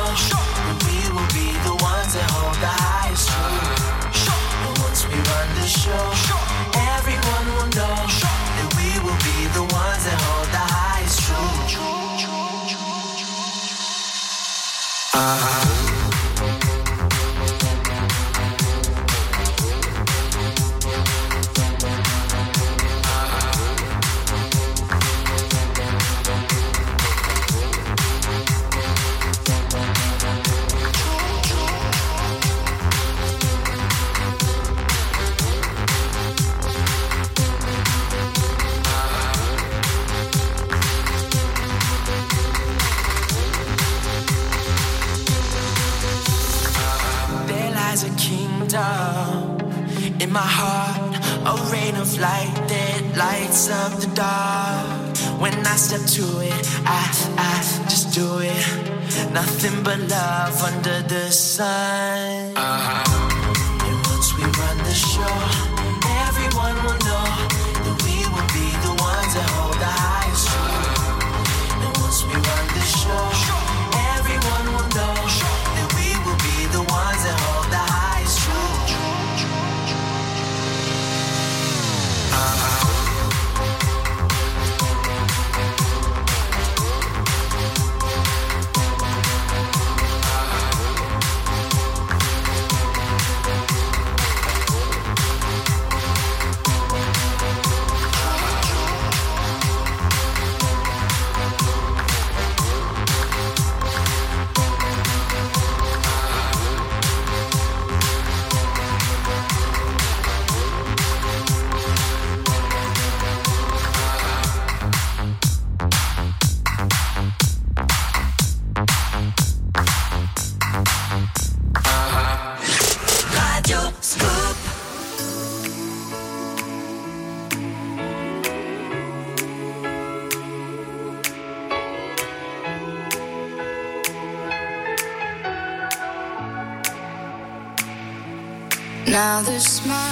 [139.47, 140.04] this smile.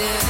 [0.00, 0.29] do.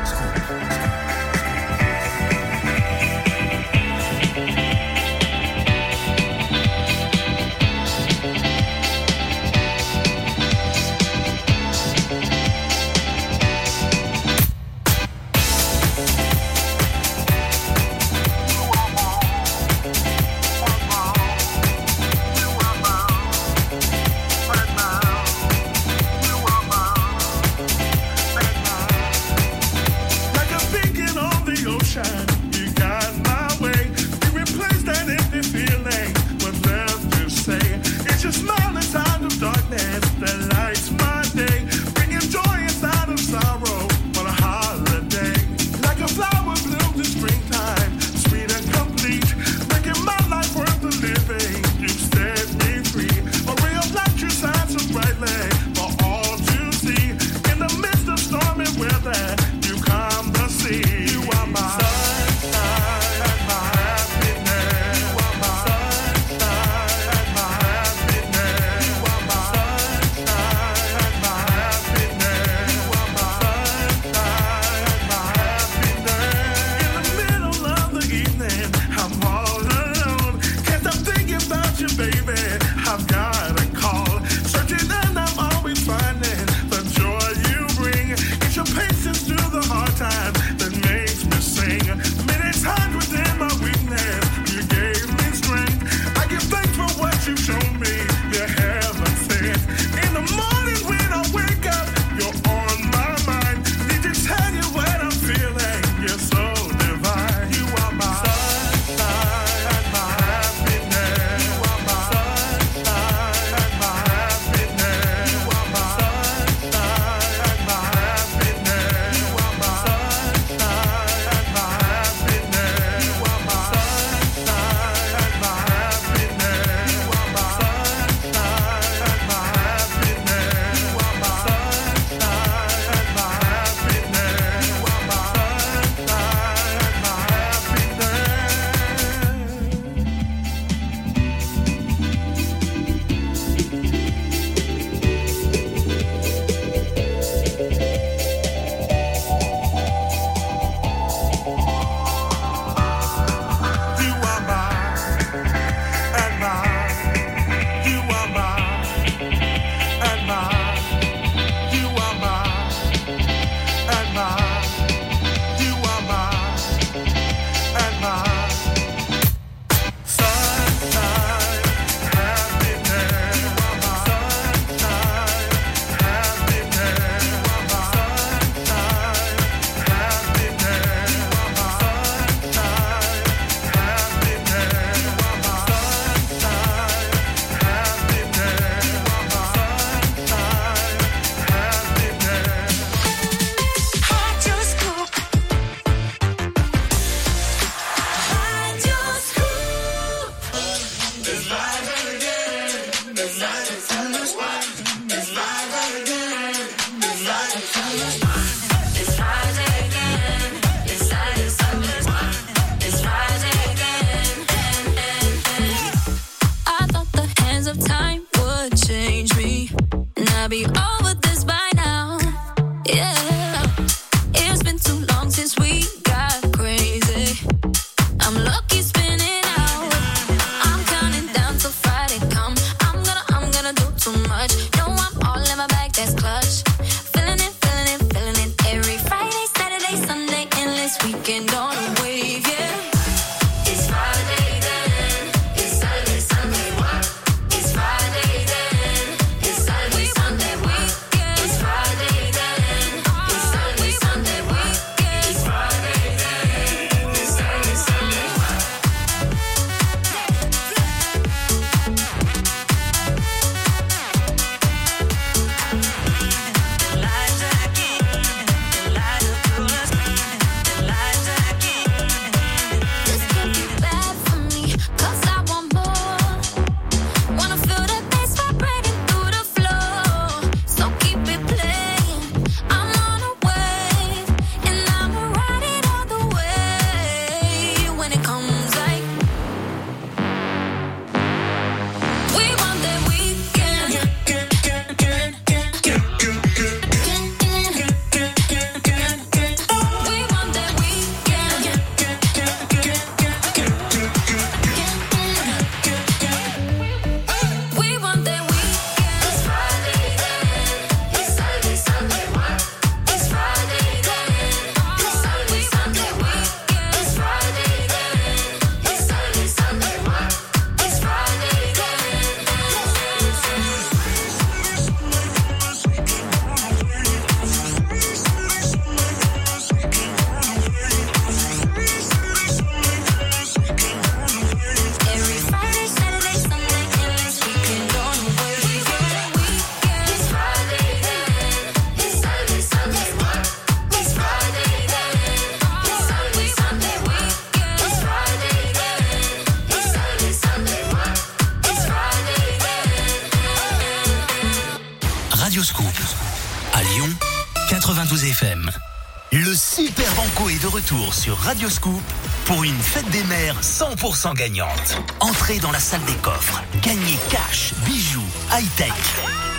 [360.91, 362.01] Retour sur Radio Scoop
[362.45, 365.01] pour une fête des mères 100% gagnante.
[365.19, 368.91] Entrez dans la salle des coffres, gagnez cash, bijoux, high-tech.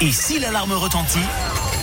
[0.01, 1.19] Et si l'alarme retentit,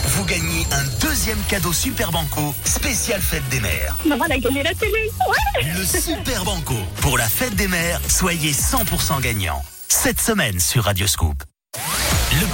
[0.07, 3.95] vous gagnez un deuxième cadeau Super Banco spécial fête des mères.
[4.05, 5.11] Maman a gagné la télé.
[5.27, 5.73] Ouais.
[5.77, 6.75] Le Super Banco.
[7.01, 9.63] Pour la fête des mères, soyez 100% gagnant.
[9.87, 11.48] Cette semaine sur Radio Scoop.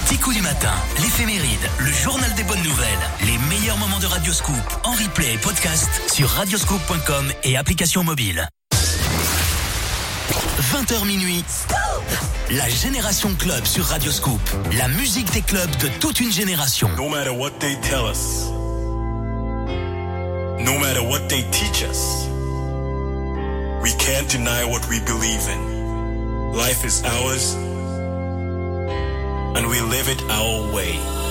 [0.06, 0.72] Petit coup du matin,
[1.02, 5.38] l'éphéméride, le journal des bonnes nouvelles, les meilleurs moments de Radio Scoop en replay et
[5.38, 8.48] podcast sur radioscoop.com et application mobile.
[10.62, 11.44] 20h minuit.
[12.52, 14.40] La Génération Club sur Radio Scoop.
[14.78, 16.90] La musique des clubs de toute une génération.
[16.98, 18.52] No matter what they tell us,
[20.60, 22.28] no matter what they teach us,
[23.82, 26.54] we can't deny what we believe in.
[26.54, 27.58] Life is ours,
[29.56, 31.25] and we live it our way.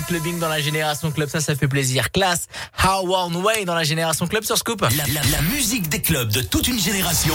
[0.00, 2.10] Clubbing dans la Génération Club, ça, ça fait plaisir.
[2.10, 2.46] Classe,
[2.84, 4.80] How One Way dans la Génération Club sur Scoop.
[4.82, 7.34] La, la- la musique des clubs de toute une génération.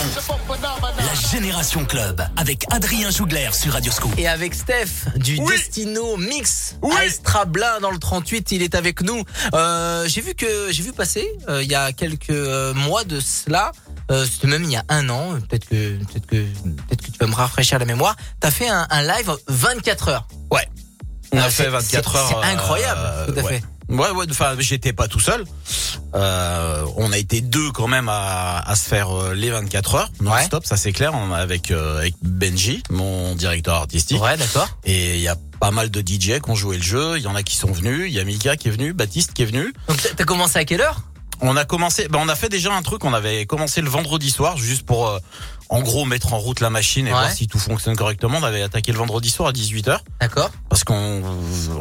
[0.49, 4.11] La Génération Club avec Adrien Jougler sur Radio Scoop.
[4.17, 9.23] Et avec Steph du Destino Mix à Estrablin dans le 38, il est avec nous.
[9.53, 13.19] Euh, j'ai vu que j'ai vu passer euh, il y a quelques euh, mois de
[13.19, 13.71] cela.
[14.11, 15.39] Euh, C'était même il y a un an.
[15.49, 18.15] Peut-être que peut-être que peut-être que tu vas me rafraîchir la mémoire.
[18.39, 20.27] T'as fait un, un live 24 heures.
[20.51, 20.67] Ouais.
[21.31, 22.41] On Ah, a fait c'est- 24 c'est- heures.
[22.43, 23.49] c'est incroyable, euh, tout à ouais.
[23.59, 23.63] fait.
[23.93, 25.45] Ouais, ouais, enfin, j'étais pas tout seul.
[26.15, 30.09] Euh, on a été deux quand même à, à se faire euh, les 24 heures
[30.21, 34.21] non-stop, ça c'est clair, on- avec euh, avec Benji, mon directeur artistique.
[34.21, 34.67] Ouais, d'accord.
[34.85, 37.17] Et il y a pas mal de DJ qui ont joué le jeu.
[37.17, 38.05] Il y en a qui sont venus.
[38.07, 39.73] Il y a Mika qui est venu, Baptiste qui est venu.
[39.87, 41.01] Donc t'as- t'as commencé à quelle heure?
[41.39, 43.05] On a commencé, ben on a fait déjà un truc.
[43.05, 45.19] On avait commencé le vendredi soir, juste pour, euh,
[45.69, 47.17] en gros, mettre en route la machine et Ouais.
[47.17, 48.37] voir si tout fonctionne correctement.
[48.39, 49.99] On avait attaqué le vendredi soir à 18h.
[50.21, 50.49] D'accord.
[50.69, 51.23] Parce qu'on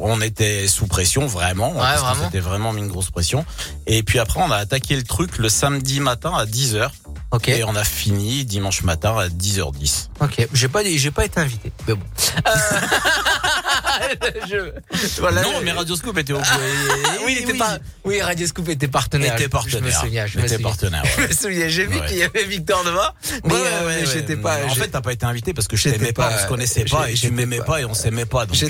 [0.02, 1.70] on était sous pression vraiment.
[1.72, 2.24] Ouais, parce vraiment.
[2.24, 3.44] s'était vraiment mis une grosse pression.
[3.86, 6.88] Et puis après, on a attaqué le truc le samedi matin à 10h.
[7.32, 7.48] Ok.
[7.48, 10.08] Et on a fini dimanche matin à 10h10.
[10.20, 12.04] Ok, j'ai pas, j'ai pas été invité, mais bon.
[12.46, 12.50] Euh,
[14.48, 16.38] je- voilà, non, mais Radioscope était au
[17.26, 19.34] oui, était pas, oui, Radio Scoop était partenaire.
[19.34, 19.80] Était partenaire.
[19.80, 20.68] Je me souviens, je me Était souviens.
[20.68, 22.06] partenaire, Je me souviens, j'ai vu Ouais.
[22.06, 24.58] qu'il y avait Victor Nova, mais, Ouais, euh, mais j'étais pas.
[24.66, 26.84] En fait, t'as pas été invité parce que je t'aimais pas, pas- on se connaissait
[26.84, 28.46] pas et tu m'aimais pas et on s'aimait pas.
[28.46, 28.66] Donc, euh,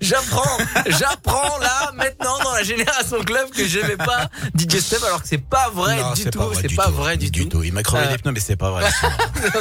[0.00, 5.28] J'apprends, j'apprends là maintenant dans la génération club que j'aimais pas DJ Step alors que
[5.28, 7.30] c'est pas vrai non, du c'est tout, pas vrai c'est du pas tout, vrai du,
[7.48, 7.62] tout.
[7.62, 8.88] Il m'a crevé Euh, les pneus, mais c'est pas vrai.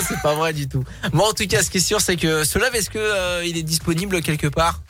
[0.07, 0.83] c'est pas vrai du tout.
[1.13, 3.45] Bon, en tout cas, ce qui est sûr, c'est que ce live, est-ce que euh,
[3.45, 4.81] il est disponible quelque part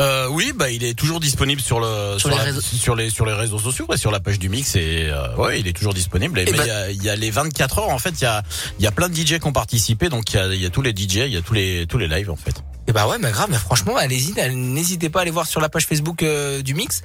[0.00, 2.94] Euh, oui, bah il est toujours disponible sur le Sur sur, les la- réseaux- sur
[2.96, 5.66] les sur les réseaux sociaux, ouais, sur la page du mix et euh, ouais, il
[5.66, 6.38] est toujours disponible.
[6.38, 8.22] Et mais ben- il y, a, il y a les 24 heures en fait, il
[8.22, 8.42] y a
[8.78, 10.66] il y a plein de DJ qui ont participé, donc il y a, il y
[10.66, 12.62] a tous les DJ, il y a tous les tous les lives en fait.
[12.88, 15.68] Et bah ouais, mais grave, mais franchement, allez-y, n'hésitez pas à aller voir sur la
[15.68, 17.02] page Facebook euh, du Mix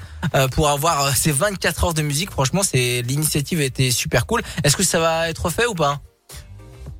[0.52, 2.32] pour avoir ces 24 heures de musique.
[2.32, 4.42] Franchement, c'est l'initiative été super cool.
[4.64, 6.00] Est-ce que ça va être fait ou pas?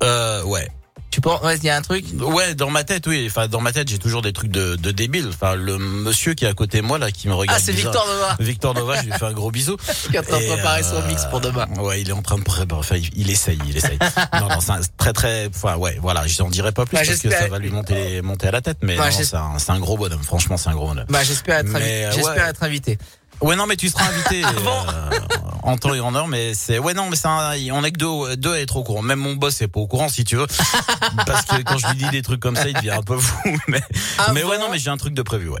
[0.02, 0.68] Euh, ouais.
[1.10, 2.04] Tu penses Ouais, il y a un truc.
[2.20, 3.26] Ouais, dans ma tête, oui.
[3.28, 5.26] Enfin, dans ma tête, j'ai toujours des trucs de, de débile.
[5.28, 7.58] Enfin, le monsieur qui est à côté de moi là, qui me regarde.
[7.58, 7.72] Ah, c'est.
[7.72, 8.36] Victor Nova.
[8.38, 9.76] Victor Nova, je lui fais un gros bisou.
[10.10, 11.66] Qui est en train de préparer son mix pour demain.
[11.78, 12.78] Ouais, il est en train de préparer.
[12.80, 13.98] Enfin, il, il essaye, il essaye.
[14.34, 15.48] non, non, c'est très, très.
[15.48, 16.26] Enfin, ouais, voilà.
[16.26, 18.78] J'en dirais pas plus Bah, parce que ça va lui monter, monter à la tête.
[18.82, 20.22] Mais Bah, c'est un, c'est un gros bonhomme.
[20.22, 21.06] Franchement, c'est un gros bonhomme.
[21.08, 22.98] Bah, j'espère être, Mais, invi- euh, j'espère être invité.
[23.40, 25.10] Ouais, non, mais tu seras invité Ah bon euh,
[25.62, 26.26] en temps et en heure.
[26.28, 28.82] Mais c'est ouais, non, mais c'est un- on est que deux, deux à être au
[28.84, 29.02] courant.
[29.02, 30.46] Même mon boss est pas au courant, si tu veux,
[31.26, 33.36] parce que quand je lui dis des trucs comme ça, il devient un peu fou.
[33.68, 33.80] Mais,
[34.18, 35.60] Ah mais ouais, non, mais j'ai un truc de prévu, ouais.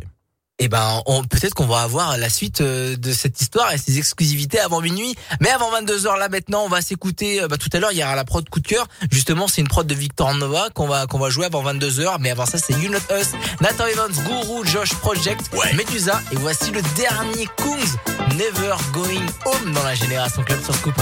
[0.60, 3.98] Et ben, on- peut-être qu'on va avoir la suite euh, de cette histoire et ses
[3.98, 5.14] exclusivités avant minuit.
[5.40, 7.40] Mais avant 22 h là maintenant, on va s'écouter.
[7.42, 8.86] euh, Bah, tout à l'heure, il y aura la prod coup de cœur.
[9.10, 12.16] Justement, c'est une prod de Victor Nova qu'on va qu'on va jouer avant 22 h
[12.20, 13.28] Mais avant ça, c'est You Not Us,
[13.60, 15.40] Nathan Evans, Guru, Josh Project,
[15.74, 16.20] Medusa.
[16.32, 20.94] Et voici le dernier Kungs, Never Going Home dans la génération club sur Scoop.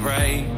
[0.00, 0.57] right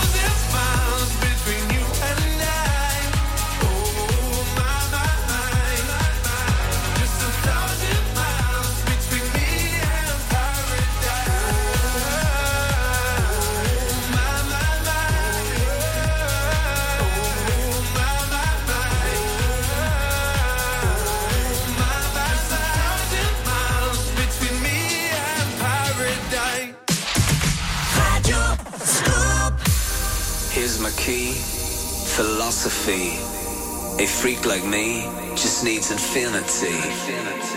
[31.01, 31.31] key,
[32.15, 33.17] philosophy.
[34.03, 35.01] A freak like me
[35.35, 36.75] just needs infinity.
[36.75, 37.50] infinity.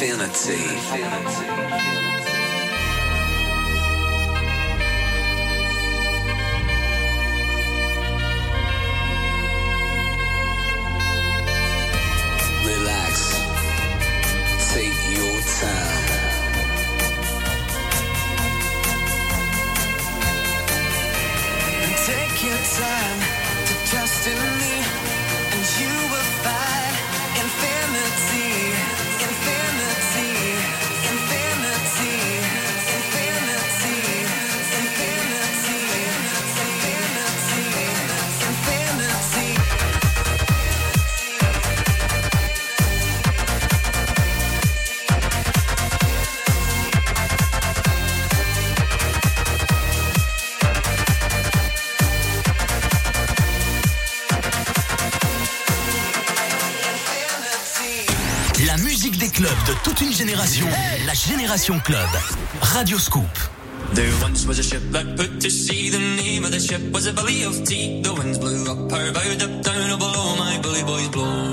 [0.00, 0.52] infinity.
[0.52, 1.27] infinity.
[61.58, 62.08] Génération Club,
[62.76, 63.24] Radio Scoop.
[63.92, 65.90] There once was a ship that put to sea.
[65.90, 68.00] The name of the ship was a belly of tea.
[68.00, 71.47] The winds blew up her bow, up down, oh, below my bully boys blow.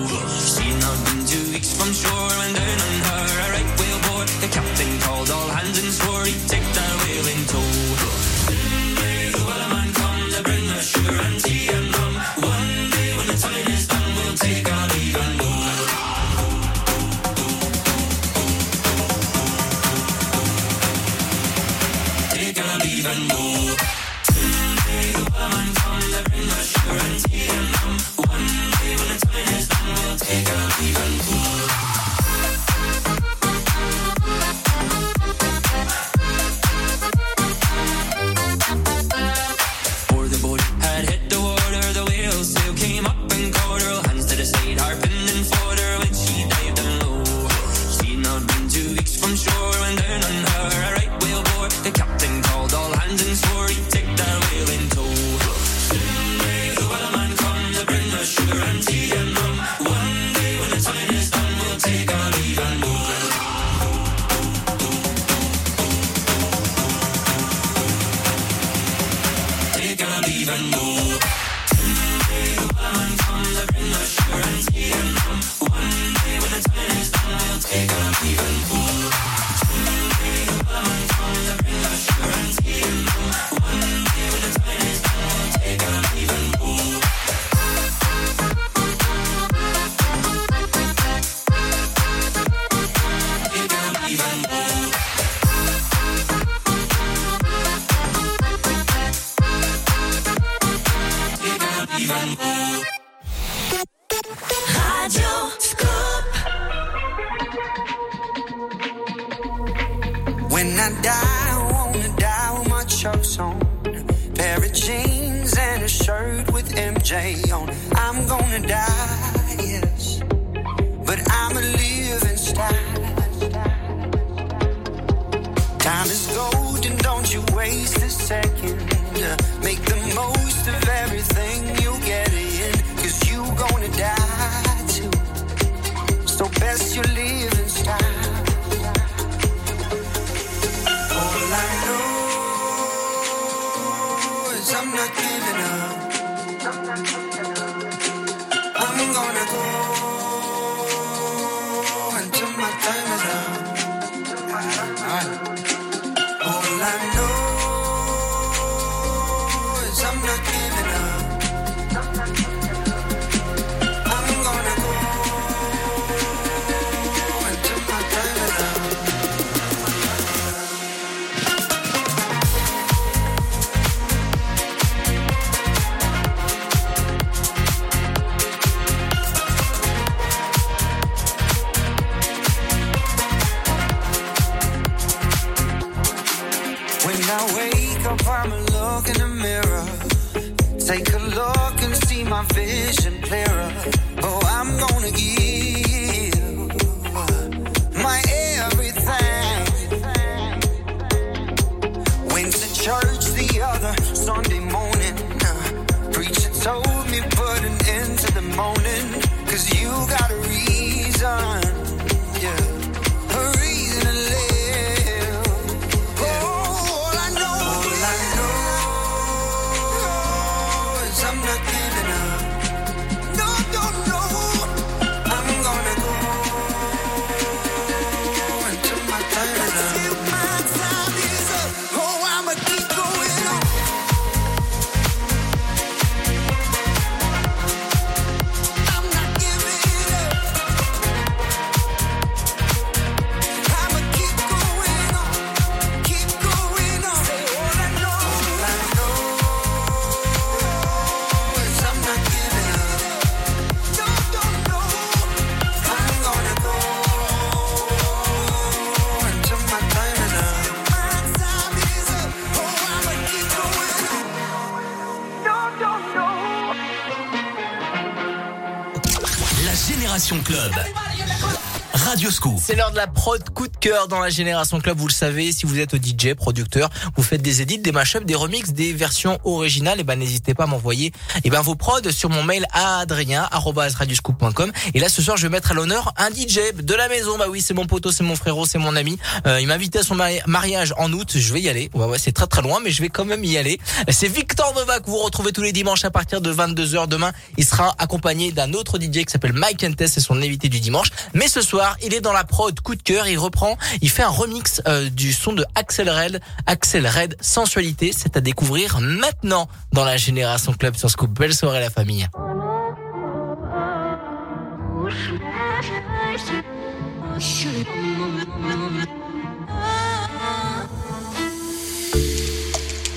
[272.68, 275.68] C'est l'heure de la prod coup cœur dans la Génération Club, vous le savez, si
[275.68, 280.00] vous êtes DJ, producteur, vous faites des edits, des mashups, des remixes, des versions originales,
[280.00, 281.12] et ben n'hésitez pas à m'envoyer
[281.44, 285.52] et ben vos prods sur mon mail à adrien@radioscoop.com et là ce soir je vais
[285.52, 287.38] mettre à l'honneur un DJ de la maison.
[287.38, 289.20] Bah oui, c'est mon poteau, c'est mon frérot, c'est mon ami.
[289.46, 291.92] Euh, il m'a invité à son mari- mariage en août, je vais y aller.
[291.94, 293.80] Ouais ouais, c'est très très loin mais je vais quand même y aller.
[294.10, 297.34] C'est Victor Nova que vous retrouvez tous les dimanches à partir de 22h demain.
[297.58, 301.10] Il sera accompagné d'un autre DJ qui s'appelle Mike Entes, c'est son invité du dimanche.
[301.36, 304.24] Mais ce soir, il est dans la prod coup de cœur, il reprend, il fait
[304.24, 309.68] un remix euh, du son de Axel Red, Axel Red Sensualité, c'est à découvrir maintenant
[309.94, 311.32] dans la Génération Club sur Scoop.
[311.32, 312.28] Belle soirée la famille.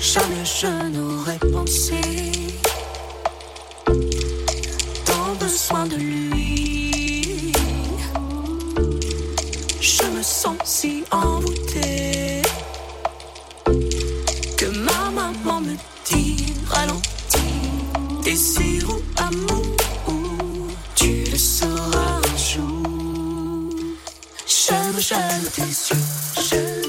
[0.01, 2.01] Jamais je n'aurais pensé
[5.05, 6.38] tant besoin de lui.
[10.29, 12.43] Sens si envoûtée
[14.55, 15.75] que ma maman me
[16.05, 19.65] dit ralentis, désir ou amour,
[20.93, 23.73] tu le sauras un jour.
[24.45, 26.88] J'aime, j'aime tes yeux,